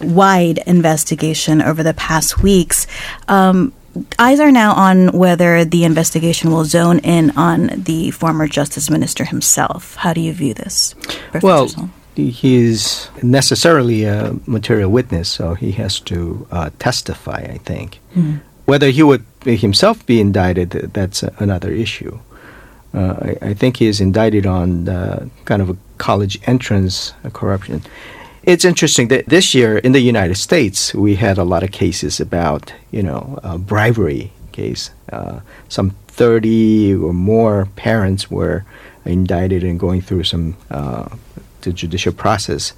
wide 0.01 0.59
investigation 0.65 1.61
over 1.61 1.83
the 1.83 1.93
past 1.93 2.41
weeks. 2.41 2.87
Um, 3.27 3.73
eyes 4.17 4.39
are 4.39 4.51
now 4.51 4.73
on 4.73 5.09
whether 5.09 5.65
the 5.65 5.83
investigation 5.83 6.51
will 6.51 6.65
zone 6.65 6.99
in 6.99 7.31
on 7.31 7.67
the 7.75 8.11
former 8.11 8.47
justice 8.47 8.89
minister 8.89 9.25
himself. 9.25 9.95
How 9.95 10.13
do 10.13 10.21
you 10.21 10.33
view 10.33 10.53
this? 10.53 10.95
Professor 11.31 11.45
well, 11.45 11.89
Song? 12.25 12.31
he's 12.31 13.09
necessarily 13.23 14.03
a 14.03 14.35
material 14.45 14.91
witness, 14.91 15.29
so 15.29 15.53
he 15.53 15.71
has 15.73 15.99
to 16.01 16.47
uh, 16.51 16.69
testify, 16.79 17.47
I 17.53 17.57
think. 17.59 17.99
Mm-hmm. 18.15 18.37
Whether 18.65 18.89
he 18.89 19.03
would 19.03 19.25
himself 19.43 20.05
be 20.05 20.19
indicted, 20.19 20.71
that's 20.93 21.23
another 21.39 21.71
issue. 21.71 22.19
Uh, 22.93 23.35
I, 23.41 23.49
I, 23.49 23.53
think 23.53 23.77
he 23.77 23.85
is 23.85 24.01
indicted 24.01 24.45
on 24.47 24.85
kind 25.45 25.61
of 25.61 25.69
a 25.69 25.77
college 25.99 26.39
entrance 26.47 27.13
corruption. 27.33 27.83
It's 28.43 28.65
interesting 28.65 29.09
that 29.09 29.27
this 29.27 29.53
year 29.53 29.77
in 29.77 29.91
the 29.91 29.99
United 29.99 30.35
States, 30.35 30.93
we 30.95 31.15
had 31.15 31.37
a 31.37 31.43
lot 31.43 31.61
of 31.61 31.71
cases 31.71 32.19
about, 32.19 32.73
you 32.89 33.03
know, 33.03 33.39
bribery 33.59 34.31
case. 34.51 34.91
Uh, 35.11 35.39
some 35.67 35.91
30 36.07 36.95
or 36.95 37.13
more 37.13 37.67
parents 37.75 38.29
were 38.31 38.65
indicted 39.05 39.63
and 39.63 39.79
going 39.79 40.01
through 40.01 40.23
some 40.23 40.55
uh, 40.71 41.09
the 41.61 41.71
judicial 41.71 42.13
process. 42.13 42.73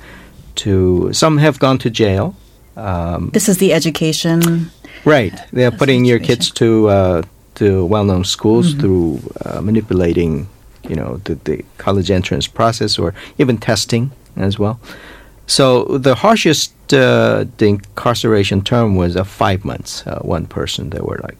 To 0.55 1.13
some 1.13 1.37
have 1.37 1.59
gone 1.59 1.77
to 1.79 1.89
jail. 1.89 2.35
Um, 2.75 3.29
this 3.33 3.47
is 3.47 3.57
the 3.57 3.73
education. 3.73 4.71
Right, 5.05 5.33
they 5.51 5.65
are 5.65 5.71
putting 5.71 6.05
your 6.05 6.19
kids 6.19 6.51
to 6.51 6.89
uh, 6.89 7.21
to 7.55 7.85
well-known 7.85 8.23
schools 8.23 8.71
mm-hmm. 8.71 8.79
through 8.79 9.33
uh, 9.45 9.61
manipulating, 9.61 10.47
you 10.87 10.95
know, 10.95 11.17
the, 11.23 11.35
the 11.35 11.65
college 11.77 12.11
entrance 12.11 12.47
process 12.47 12.99
or 12.99 13.13
even 13.37 13.57
testing 13.57 14.11
as 14.35 14.59
well. 14.59 14.79
So 15.47 15.97
the 15.97 16.15
harshest 16.15 16.73
uh, 16.93 17.45
the 17.57 17.67
incarceration 17.67 18.61
term 18.61 18.95
was 18.95 19.15
uh, 19.15 19.23
five 19.23 19.65
months. 19.65 20.05
Uh, 20.05 20.19
one 20.21 20.45
person 20.45 20.89
they 20.89 20.99
were 20.99 21.19
like, 21.23 21.37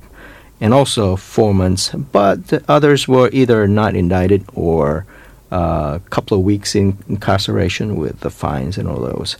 and 0.59 0.73
also 0.73 1.15
four 1.15 1.53
months. 1.53 1.89
But 1.89 2.63
others 2.67 3.07
were 3.07 3.29
either 3.31 3.67
not 3.67 3.95
indicted 3.95 4.43
or 4.53 5.05
a 5.51 5.55
uh, 5.55 5.99
couple 6.09 6.37
of 6.37 6.43
weeks 6.43 6.75
in 6.75 6.97
incarceration 7.09 7.97
with 7.97 8.21
the 8.21 8.29
fines 8.29 8.77
and 8.77 8.87
all 8.87 8.99
those. 8.99 9.35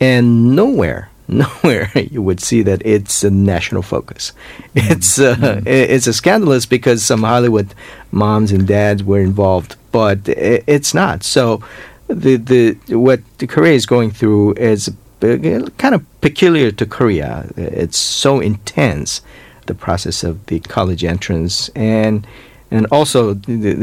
And 0.00 0.56
nowhere, 0.56 1.10
nowhere 1.28 1.90
you 1.94 2.22
would 2.22 2.40
see 2.40 2.62
that 2.62 2.82
it's 2.84 3.22
a 3.22 3.30
national 3.30 3.82
focus. 3.82 4.32
Mm. 4.74 4.90
It's 4.90 5.18
uh, 5.18 5.36
mm. 5.36 5.66
it's 5.66 6.06
a 6.06 6.12
scandalous 6.12 6.66
because 6.66 7.04
some 7.04 7.22
Hollywood 7.22 7.74
moms 8.10 8.52
and 8.52 8.66
dads 8.66 9.04
were 9.04 9.20
involved, 9.20 9.76
but 9.92 10.28
it's 10.28 10.92
not. 10.92 11.22
So 11.22 11.62
the 12.08 12.36
the 12.36 12.96
what 12.96 13.20
Korea 13.48 13.74
is 13.74 13.86
going 13.86 14.10
through 14.10 14.54
is 14.54 14.90
kind 15.20 15.94
of 15.94 16.20
peculiar 16.20 16.70
to 16.72 16.86
Korea. 16.86 17.48
It's 17.56 17.96
so 17.96 18.40
intense, 18.40 19.22
the 19.66 19.74
process 19.74 20.24
of 20.24 20.44
the 20.46 20.60
college 20.60 21.04
entrance, 21.04 21.68
and 21.70 22.26
and 22.74 22.86
also 22.90 23.34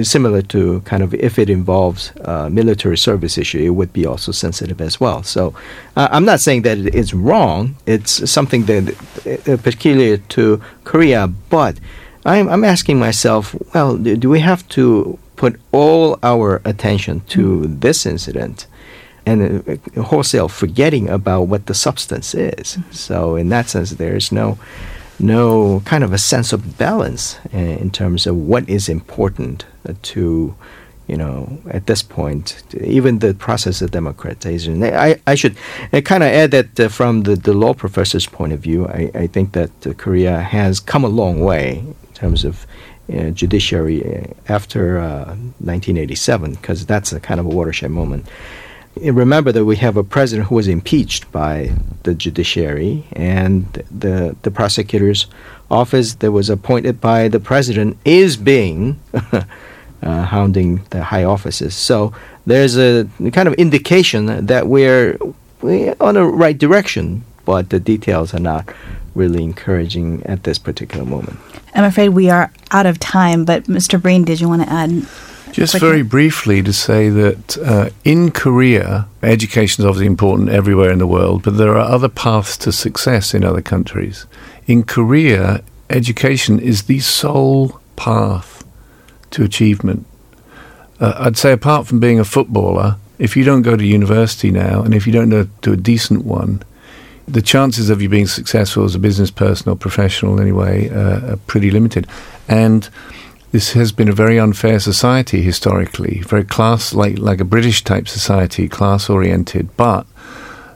similar 0.03 0.41
to 0.41 0.81
kind 0.81 1.01
of 1.01 1.13
if 1.13 1.39
it 1.39 1.49
involves 1.49 2.11
uh, 2.25 2.49
military 2.49 2.97
service 2.97 3.37
issue, 3.37 3.59
it 3.59 3.69
would 3.69 3.93
be 3.93 4.05
also 4.05 4.31
sensitive 4.31 4.81
as 4.81 4.99
well. 4.99 5.23
So 5.23 5.53
uh, 5.95 6.09
I'm 6.11 6.25
not 6.25 6.39
saying 6.41 6.63
that 6.63 6.77
it's 6.77 7.13
wrong. 7.13 7.75
It's 7.85 8.29
something 8.29 8.65
that 8.65 8.83
uh, 9.47 9.57
peculiar 9.63 10.17
to 10.35 10.61
Korea, 10.83 11.27
but 11.49 11.79
I'm, 12.25 12.49
I'm 12.49 12.63
asking 12.63 12.99
myself, 12.99 13.55
well, 13.73 13.97
do 13.97 14.29
we 14.29 14.41
have 14.41 14.67
to 14.69 15.17
put 15.37 15.59
all 15.71 16.19
our 16.21 16.61
attention 16.65 17.21
to 17.29 17.65
this 17.65 18.05
incident 18.05 18.67
and 19.25 19.63
uh, 19.67 20.01
wholesale 20.01 20.47
forgetting 20.47 21.09
about 21.09 21.43
what 21.43 21.65
the 21.65 21.73
substance 21.73 22.33
is. 22.33 22.77
Mm. 22.77 22.93
So 22.93 23.35
in 23.35 23.49
that 23.49 23.69
sense, 23.69 23.91
there 23.91 24.15
is 24.15 24.31
no 24.31 24.57
no 25.21 25.81
kind 25.85 26.03
of 26.03 26.13
a 26.13 26.17
sense 26.17 26.53
of 26.53 26.77
balance 26.77 27.37
uh, 27.53 27.57
in 27.57 27.91
terms 27.91 28.27
of 28.27 28.35
what 28.35 28.67
is 28.69 28.89
important 28.89 29.65
to 30.01 30.55
you 31.07 31.17
know, 31.17 31.59
at 31.69 31.87
this 31.87 32.01
point, 32.01 32.63
even 32.79 33.19
the 33.19 33.33
process 33.33 33.81
of 33.81 33.91
democratization. 33.91 34.81
I, 34.81 35.19
I 35.27 35.35
should 35.35 35.57
kind 36.05 36.23
of 36.23 36.29
add 36.29 36.51
that 36.51 36.79
uh, 36.79 36.87
from 36.87 37.23
the, 37.23 37.35
the 37.35 37.51
law 37.51 37.73
professor's 37.73 38.25
point 38.25 38.53
of 38.53 38.61
view, 38.61 38.87
I, 38.87 39.11
I 39.13 39.27
think 39.27 39.51
that 39.51 39.71
Korea 39.97 40.39
has 40.39 40.79
come 40.79 41.03
a 41.03 41.09
long 41.09 41.41
way 41.41 41.79
in 41.79 42.13
terms 42.13 42.45
of 42.45 42.65
uh, 43.11 43.31
judiciary 43.31 44.05
uh, 44.05 44.23
after 44.47 44.99
1987 44.99 46.51
uh, 46.51 46.55
because 46.55 46.85
that's 46.85 47.11
a 47.11 47.19
kind 47.19 47.41
of 47.41 47.45
a 47.45 47.49
watershed 47.49 47.91
moment. 47.91 48.25
Remember 49.01 49.51
that 49.51 49.65
we 49.65 49.77
have 49.77 49.97
a 49.97 50.03
president 50.03 50.49
who 50.49 50.55
was 50.55 50.67
impeached 50.67 51.31
by 51.31 51.73
the 52.03 52.13
judiciary, 52.13 53.05
and 53.13 53.65
the 53.89 54.35
the 54.43 54.51
prosecutor's 54.51 55.27
office 55.71 56.15
that 56.15 56.31
was 56.31 56.49
appointed 56.49 57.01
by 57.01 57.27
the 57.27 57.39
president 57.39 57.97
is 58.05 58.37
being 58.37 58.99
uh, 60.03 60.23
hounding 60.25 60.81
the 60.89 61.03
high 61.03 61.23
offices. 61.23 61.73
So 61.75 62.13
there's 62.45 62.77
a 62.77 63.07
kind 63.31 63.47
of 63.47 63.53
indication 63.55 64.45
that 64.45 64.67
we're, 64.67 65.17
we're 65.61 65.95
on 65.99 66.15
the 66.15 66.25
right 66.25 66.57
direction, 66.57 67.23
but 67.45 67.69
the 67.69 67.79
details 67.79 68.33
are 68.33 68.39
not 68.39 68.73
really 69.15 69.43
encouraging 69.43 70.23
at 70.25 70.43
this 70.43 70.57
particular 70.57 71.05
moment. 71.05 71.39
I'm 71.73 71.83
afraid 71.83 72.09
we 72.09 72.29
are 72.29 72.51
out 72.71 72.85
of 72.85 72.99
time, 72.99 73.45
but 73.45 73.65
Mr. 73.65 74.01
Breen, 74.01 74.23
did 74.23 74.41
you 74.41 74.49
want 74.49 74.63
to 74.63 74.69
add? 74.69 75.05
Just 75.51 75.79
very 75.79 76.01
briefly 76.01 76.63
to 76.63 76.71
say 76.71 77.09
that 77.09 77.57
uh, 77.57 77.89
in 78.05 78.31
Korea, 78.31 79.07
education 79.21 79.83
is 79.83 79.85
obviously 79.85 80.07
important 80.07 80.49
everywhere 80.49 80.91
in 80.91 80.99
the 80.99 81.07
world, 81.07 81.43
but 81.43 81.57
there 81.57 81.77
are 81.77 81.89
other 81.89 82.09
paths 82.09 82.57
to 82.57 82.71
success 82.71 83.33
in 83.33 83.43
other 83.43 83.61
countries. 83.61 84.25
In 84.65 84.83
Korea, 84.83 85.61
education 85.89 86.59
is 86.59 86.83
the 86.83 86.99
sole 86.99 87.79
path 87.95 88.63
to 89.31 89.43
achievement. 89.43 90.05
Uh, 90.99 91.13
I'd 91.17 91.37
say, 91.37 91.51
apart 91.51 91.87
from 91.87 91.99
being 91.99 92.19
a 92.19 92.25
footballer, 92.25 92.97
if 93.19 93.35
you 93.35 93.43
don't 93.43 93.61
go 93.61 93.75
to 93.75 93.83
university 93.83 94.51
now, 94.51 94.81
and 94.81 94.93
if 94.93 95.05
you 95.05 95.13
don't 95.13 95.29
go 95.29 95.47
to 95.63 95.73
a 95.73 95.77
decent 95.77 96.25
one, 96.25 96.63
the 97.27 97.41
chances 97.41 97.89
of 97.89 98.01
you 98.01 98.09
being 98.09 98.27
successful 98.27 98.83
as 98.83 98.95
a 98.95 98.99
business 98.99 99.31
person 99.31 99.69
or 99.69 99.75
professional 99.75 100.39
anyway 100.39 100.89
uh, 100.89 101.33
are 101.33 101.37
pretty 101.47 101.71
limited. 101.71 102.07
And 102.47 102.89
this 103.51 103.73
has 103.73 103.91
been 103.91 104.07
a 104.07 104.13
very 104.13 104.39
unfair 104.39 104.79
society 104.79 105.41
historically, 105.41 106.21
very 106.21 106.45
class 106.45 106.93
like 106.93 107.19
like 107.19 107.41
a 107.41 107.45
British 107.45 107.83
type 107.83 108.07
society, 108.07 108.67
class 108.67 109.09
oriented. 109.09 109.75
But 109.75 110.05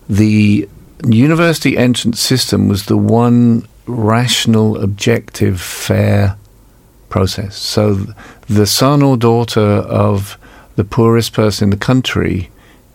the 0.09 0.67
university 1.05 1.77
entrance 1.77 2.19
system 2.19 2.67
was 2.67 2.85
the 2.85 2.97
one 2.97 3.67
rational, 3.85 4.81
objective, 4.81 5.61
fair 5.61 6.38
process. 7.09 7.55
So 7.55 8.07
the 8.47 8.65
son 8.65 9.01
or 9.01 9.15
daughter 9.15 9.61
of 9.61 10.38
the 10.75 10.83
poorest 10.83 11.33
person 11.33 11.67
in 11.67 11.69
the 11.69 11.77
country 11.77 12.49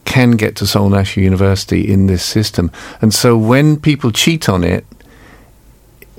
can 0.05 0.33
get 0.33 0.57
to 0.57 0.67
Seoul 0.67 0.91
National 0.91 1.25
University 1.25 1.91
in 1.91 2.07
this 2.07 2.25
system. 2.25 2.71
And 3.01 3.15
so 3.15 3.39
when 3.39 3.79
people 3.79 4.11
cheat 4.11 4.49
on 4.49 4.65
it, 4.65 4.85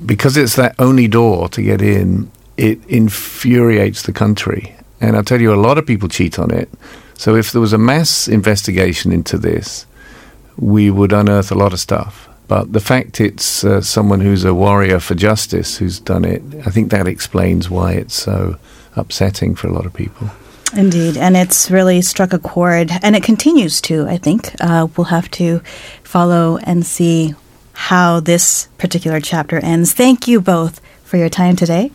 because 0.03 0.37
it's 0.37 0.55
that 0.55 0.75
only 0.79 1.07
door 1.07 1.49
to 1.49 1.61
get 1.61 1.81
in, 1.81 2.31
it 2.61 2.79
infuriates 2.87 4.03
the 4.03 4.13
country. 4.13 4.75
And 5.01 5.15
I'll 5.15 5.23
tell 5.23 5.41
you, 5.41 5.51
a 5.51 5.55
lot 5.55 5.79
of 5.79 5.87
people 5.87 6.07
cheat 6.07 6.37
on 6.37 6.51
it. 6.51 6.69
So 7.15 7.35
if 7.35 7.51
there 7.51 7.61
was 7.61 7.73
a 7.73 7.79
mass 7.79 8.27
investigation 8.27 9.11
into 9.11 9.39
this, 9.39 9.87
we 10.57 10.91
would 10.91 11.11
unearth 11.11 11.51
a 11.51 11.55
lot 11.55 11.73
of 11.73 11.79
stuff. 11.79 12.29
But 12.47 12.71
the 12.71 12.79
fact 12.79 13.19
it's 13.19 13.63
uh, 13.63 13.81
someone 13.81 14.19
who's 14.21 14.43
a 14.43 14.53
warrior 14.53 14.99
for 14.99 15.15
justice 15.15 15.77
who's 15.77 15.99
done 15.99 16.23
it, 16.23 16.43
I 16.67 16.69
think 16.69 16.91
that 16.91 17.07
explains 17.07 17.67
why 17.69 17.93
it's 17.93 18.13
so 18.13 18.57
upsetting 18.95 19.55
for 19.55 19.67
a 19.67 19.73
lot 19.73 19.87
of 19.87 19.93
people. 19.93 20.29
Indeed, 20.77 21.17
and 21.17 21.35
it's 21.35 21.71
really 21.71 22.01
struck 22.01 22.31
a 22.31 22.39
chord, 22.39 22.91
and 23.01 23.15
it 23.15 23.23
continues 23.23 23.81
to. 23.81 24.07
I 24.07 24.17
think 24.17 24.53
uh, 24.61 24.87
we'll 24.95 25.05
have 25.05 25.31
to 25.31 25.61
follow 26.03 26.57
and 26.57 26.85
see 26.85 27.33
how 27.73 28.19
this 28.19 28.67
particular 28.77 29.19
chapter 29.19 29.57
ends. 29.57 29.93
Thank 29.93 30.27
you 30.27 30.39
both 30.39 30.79
for 31.03 31.17
your 31.17 31.29
time 31.29 31.55
today. 31.55 31.91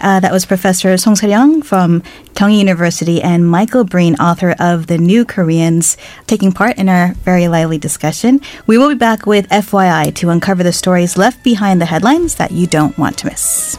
Uh, 0.00 0.20
that 0.20 0.32
was 0.32 0.44
Professor 0.44 0.96
Song 0.96 1.16
Se-ryon 1.16 1.62
from 1.62 2.02
Kyung 2.34 2.52
University 2.52 3.22
and 3.22 3.48
Michael 3.48 3.84
Breen, 3.84 4.14
author 4.16 4.54
of 4.58 4.86
The 4.86 4.98
New 4.98 5.24
Koreans, 5.24 5.96
taking 6.26 6.52
part 6.52 6.76
in 6.78 6.88
our 6.88 7.14
very 7.24 7.48
lively 7.48 7.78
discussion. 7.78 8.40
We 8.66 8.78
will 8.78 8.88
be 8.88 8.94
back 8.94 9.26
with 9.26 9.48
FYI 9.48 10.14
to 10.16 10.30
uncover 10.30 10.62
the 10.62 10.72
stories 10.72 11.16
left 11.16 11.42
behind 11.42 11.80
the 11.80 11.86
headlines 11.86 12.34
that 12.36 12.52
you 12.52 12.66
don't 12.66 12.96
want 12.98 13.18
to 13.18 13.26
miss. 13.26 13.78